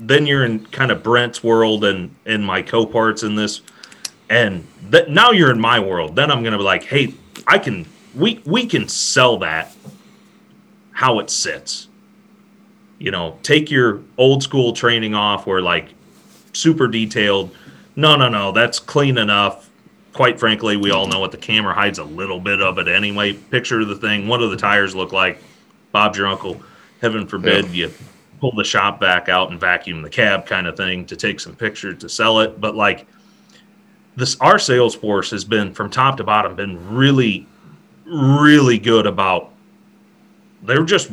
[0.00, 3.60] then you're in kind of Brent's world and and my co-parts in this,
[4.28, 6.16] and that now you're in my world.
[6.16, 7.14] Then I'm gonna be like, hey,
[7.46, 7.86] I can
[8.16, 9.72] we we can sell that
[10.98, 11.86] how it sits.
[12.98, 15.90] You know, take your old school training off where like
[16.52, 17.54] super detailed.
[17.94, 19.70] No, no, no, that's clean enough.
[20.12, 23.32] Quite frankly, we all know what the camera hides a little bit of it anyway.
[23.32, 24.26] Picture the thing.
[24.26, 25.40] What do the tires look like?
[25.92, 26.60] Bob's your uncle.
[27.00, 27.92] Heaven forbid you
[28.40, 31.54] pull the shop back out and vacuum the cab kind of thing to take some
[31.54, 32.60] pictures to sell it.
[32.60, 33.06] But like
[34.16, 37.46] this, our sales force has been from top to bottom been really,
[38.04, 39.52] really good about.
[40.62, 41.10] They're just,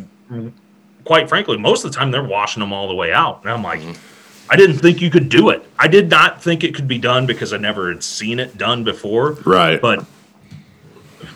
[1.03, 3.63] quite frankly, most of the time they're washing them all the way out, and I'm
[3.63, 3.81] like.
[3.81, 4.11] Mm-hmm.
[4.47, 5.67] I didn't think you could do it.
[5.79, 8.83] I did not think it could be done because I never had seen it done
[8.83, 9.31] before.
[9.43, 9.81] Right.
[9.81, 10.05] But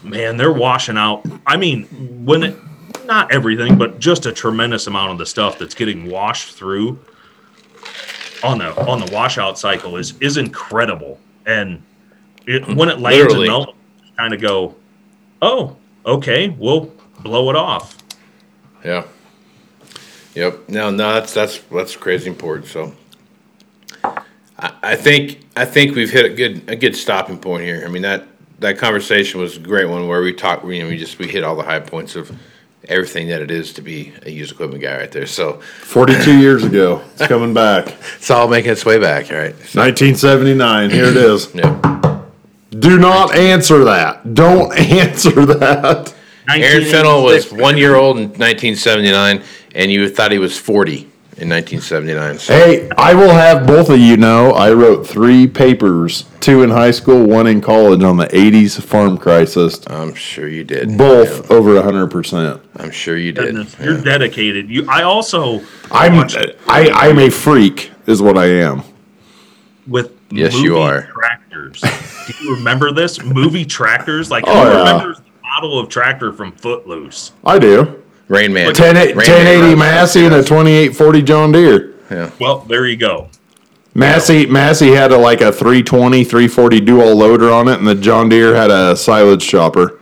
[0.03, 1.25] man, they're washing out.
[1.45, 1.85] I mean,
[2.23, 2.55] when it
[3.05, 6.99] not everything, but just a tremendous amount of the stuff that's getting washed through
[8.43, 11.19] on the on the washout cycle is is incredible.
[11.45, 11.81] And
[12.45, 13.47] it, when it lands Literally.
[13.47, 13.73] and melts,
[14.17, 14.75] kind of go,
[15.41, 16.91] oh, okay, we'll
[17.21, 17.97] blow it off.
[18.83, 19.05] Yeah.
[20.35, 20.69] Yep.
[20.69, 22.67] No, no, that's that's that's crazy important.
[22.67, 22.93] So,
[24.03, 27.83] I, I think I think we've hit a good a good stopping point here.
[27.85, 28.25] I mean that
[28.59, 30.65] that conversation was a great one where we talked.
[30.65, 32.31] You know, we just we hit all the high points of
[32.87, 35.27] everything that it is to be a used equipment guy right there.
[35.27, 37.01] So 42 years ago.
[37.13, 37.87] It's coming back.
[38.15, 39.31] it's all making its way back.
[39.31, 39.55] All right.
[39.67, 40.89] So, 1979.
[40.89, 41.53] Here it is.
[41.55, 42.21] yeah.
[42.71, 44.33] Do not answer that.
[44.33, 46.13] Don't answer that.
[46.49, 49.43] Aaron Fintel was one year old in 1979,
[49.75, 52.37] and you thought he was 40 in 1979.
[52.39, 56.69] So, Hey, I will have both of you know I wrote three papers, two in
[56.69, 59.79] high school, one in college on the 80s farm crisis.
[59.87, 60.97] I'm sure you did.
[60.97, 62.59] Both over 100%.
[62.77, 63.45] I'm sure you did.
[63.55, 64.69] Goodness, You're dedicated.
[64.69, 64.85] You.
[64.89, 65.61] I also.
[65.91, 66.37] I'm watched
[66.67, 68.83] I, I'm a freak is what I am.
[69.87, 71.03] with Yes, you are.
[71.11, 71.81] tractors.
[71.81, 74.29] Do you remember this movie tractors?
[74.29, 74.77] Like Oh, who yeah.
[74.93, 75.28] remembers the
[75.59, 77.33] model of tractor from Footloose?
[77.43, 78.01] I do.
[78.29, 78.73] Rain Man.
[78.73, 81.95] 10, Rain 1080 runs Massey and a 2840 John Deere.
[82.09, 82.31] Yeah.
[82.39, 83.29] Well, there you go.
[83.93, 88.29] Massey Massey had a like a 320, 340 dual loader on it, and the John
[88.29, 89.99] Deere had a silage chopper.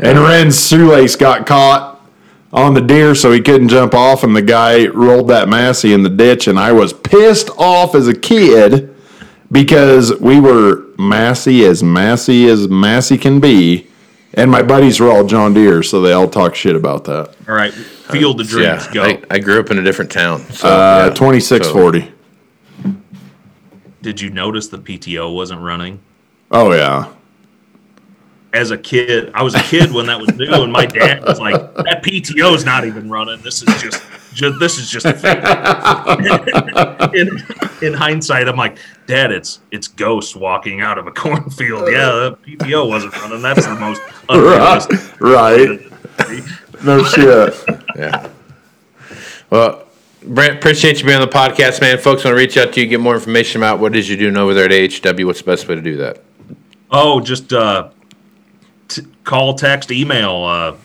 [0.00, 2.00] And Ren's shoelace got caught
[2.52, 6.02] on the Deere, so he couldn't jump off, and the guy rolled that Massey in
[6.02, 8.94] the ditch, and I was pissed off as a kid
[9.52, 13.86] because we were Massey as Massey as Massey can be,
[14.34, 17.34] and my buddies were all John Deere, so they all talk shit about that.
[17.48, 18.86] All right, field of dreams.
[18.86, 19.02] Yeah, go.
[19.04, 20.40] I, I grew up in a different town.
[20.52, 21.14] So, Uh, yeah.
[21.14, 22.12] 2640.
[24.02, 26.00] Did you notice the PTO wasn't running?
[26.50, 27.12] Oh yeah.
[28.52, 31.40] As a kid, I was a kid when that was new, and my dad was
[31.40, 33.40] like, "That PTO is not even running.
[33.42, 34.02] This is just,
[34.32, 35.38] just this is just a fake."
[37.14, 41.90] in, in hindsight, I'm like, "Dad, it's it's ghosts walking out of a cornfield.
[41.90, 43.42] Yeah, the PTO wasn't running.
[43.42, 45.80] That's the most unrealistic." Right.
[46.84, 47.54] No shit.
[47.96, 48.28] Yeah.
[49.50, 49.86] Well,
[50.24, 51.98] Brent, appreciate you being on the podcast, man.
[51.98, 54.18] Folks want to reach out to you, get more information about what it is you're
[54.18, 55.26] doing over there at AHW.
[55.26, 56.22] What's the best way to do that?
[56.90, 57.90] Oh, just uh,
[58.88, 60.44] t- call, text, email.
[60.44, 60.76] Uh,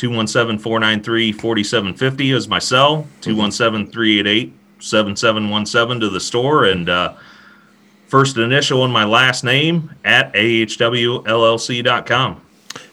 [0.00, 3.06] 217-493-4750 is my cell.
[3.20, 6.64] 217-388-7717 to the store.
[6.64, 7.14] And uh,
[8.06, 11.20] first initial in my last name at ahwllc.com.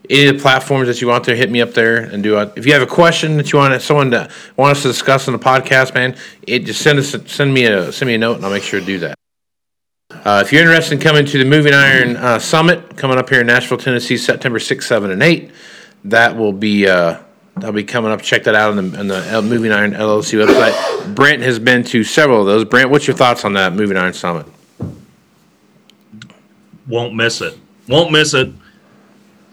[0.10, 2.54] any of the platforms that you want there, hit me up there and do it.
[2.56, 5.34] If you have a question that you want someone to want us to discuss on
[5.34, 8.46] the podcast, man, it just send us send me a send me a note and
[8.46, 9.18] I'll make sure to do that.
[10.10, 13.42] Uh, if you're interested in coming to the Moving Iron uh, Summit coming up here
[13.42, 15.52] in Nashville, Tennessee, September 6, 7, and 8,
[16.06, 17.20] that will be uh,
[17.56, 18.22] that'll be coming up.
[18.22, 21.16] Check that out on the, on the Moving Iron LLC website.
[21.16, 22.66] Brent has been to several of those.
[22.66, 24.46] Brent, what's your thoughts on that Moving Iron Summit?
[26.88, 27.58] Won't miss it.
[27.88, 28.52] Won't miss it.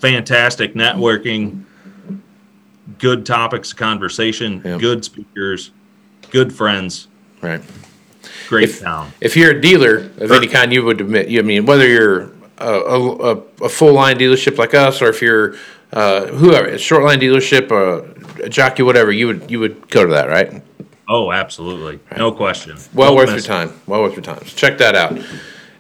[0.04, 1.64] Fantastic networking.
[2.98, 4.60] Good topics of conversation.
[4.62, 4.80] Yep.
[4.80, 5.70] Good speakers.
[6.30, 7.08] Good friends.
[7.40, 7.62] Right.
[8.46, 9.12] Great If- town.
[9.22, 11.28] If you're a dealer of any kind, you would admit.
[11.28, 13.30] You I mean whether you're a, a,
[13.62, 15.54] a, full line dealership like us, or if you're
[15.94, 20.04] uh, whoever, a short line dealership, a, a jockey, whatever, you would you would go
[20.04, 20.62] to that, right?
[21.08, 21.98] Oh, absolutely.
[22.14, 22.76] No question.
[22.92, 23.44] Well Won't worth your it.
[23.46, 23.80] time.
[23.86, 24.44] Well worth your time.
[24.44, 25.18] So check that out.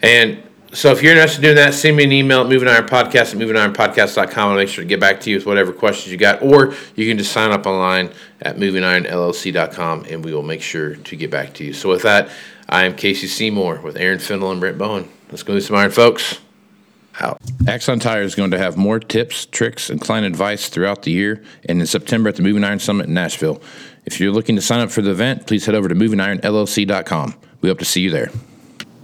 [0.00, 0.42] And
[0.74, 3.32] so if you're interested in doing that, send me an email at Moving Iron Podcast
[3.32, 4.50] at movingironpodcast.com.
[4.50, 6.42] I'll make sure to get back to you with whatever questions you got.
[6.42, 8.10] Or you can just sign up online
[8.42, 11.72] at movingironllc.com and we will make sure to get back to you.
[11.72, 12.28] So with that,
[12.68, 15.08] I am Casey Seymour with Aaron Fintel and Brent Bowen.
[15.30, 16.40] Let's go do some iron, folks.
[17.20, 17.40] Out.
[17.68, 21.44] Axon Tire is going to have more tips, tricks, and client advice throughout the year
[21.68, 23.62] and in September at the Moving Iron Summit in Nashville.
[24.04, 27.36] If you're looking to sign up for the event, please head over to movingironllc.com.
[27.60, 28.30] We hope to see you there.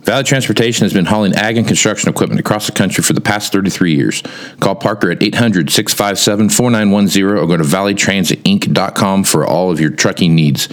[0.02, 3.52] Valley Transportation has been hauling ag and construction equipment across the country for the past
[3.52, 4.22] 33 years.
[4.58, 10.34] Call Parker at 800 657 4910 or go to valleytransinc.com for all of your trucking
[10.34, 10.68] needs.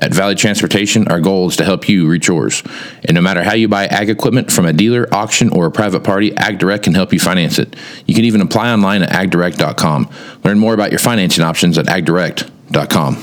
[0.00, 2.62] At Valley Transportation, our goal is to help you reach yours.
[3.04, 6.04] And no matter how you buy ag equipment from a dealer, auction, or a private
[6.04, 7.74] party, AgDirect can help you finance it.
[8.06, 10.08] You can even apply online at agdirect.com.
[10.44, 13.14] Learn more about your financing options at agdirect.com.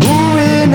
[0.00, 0.74] Moving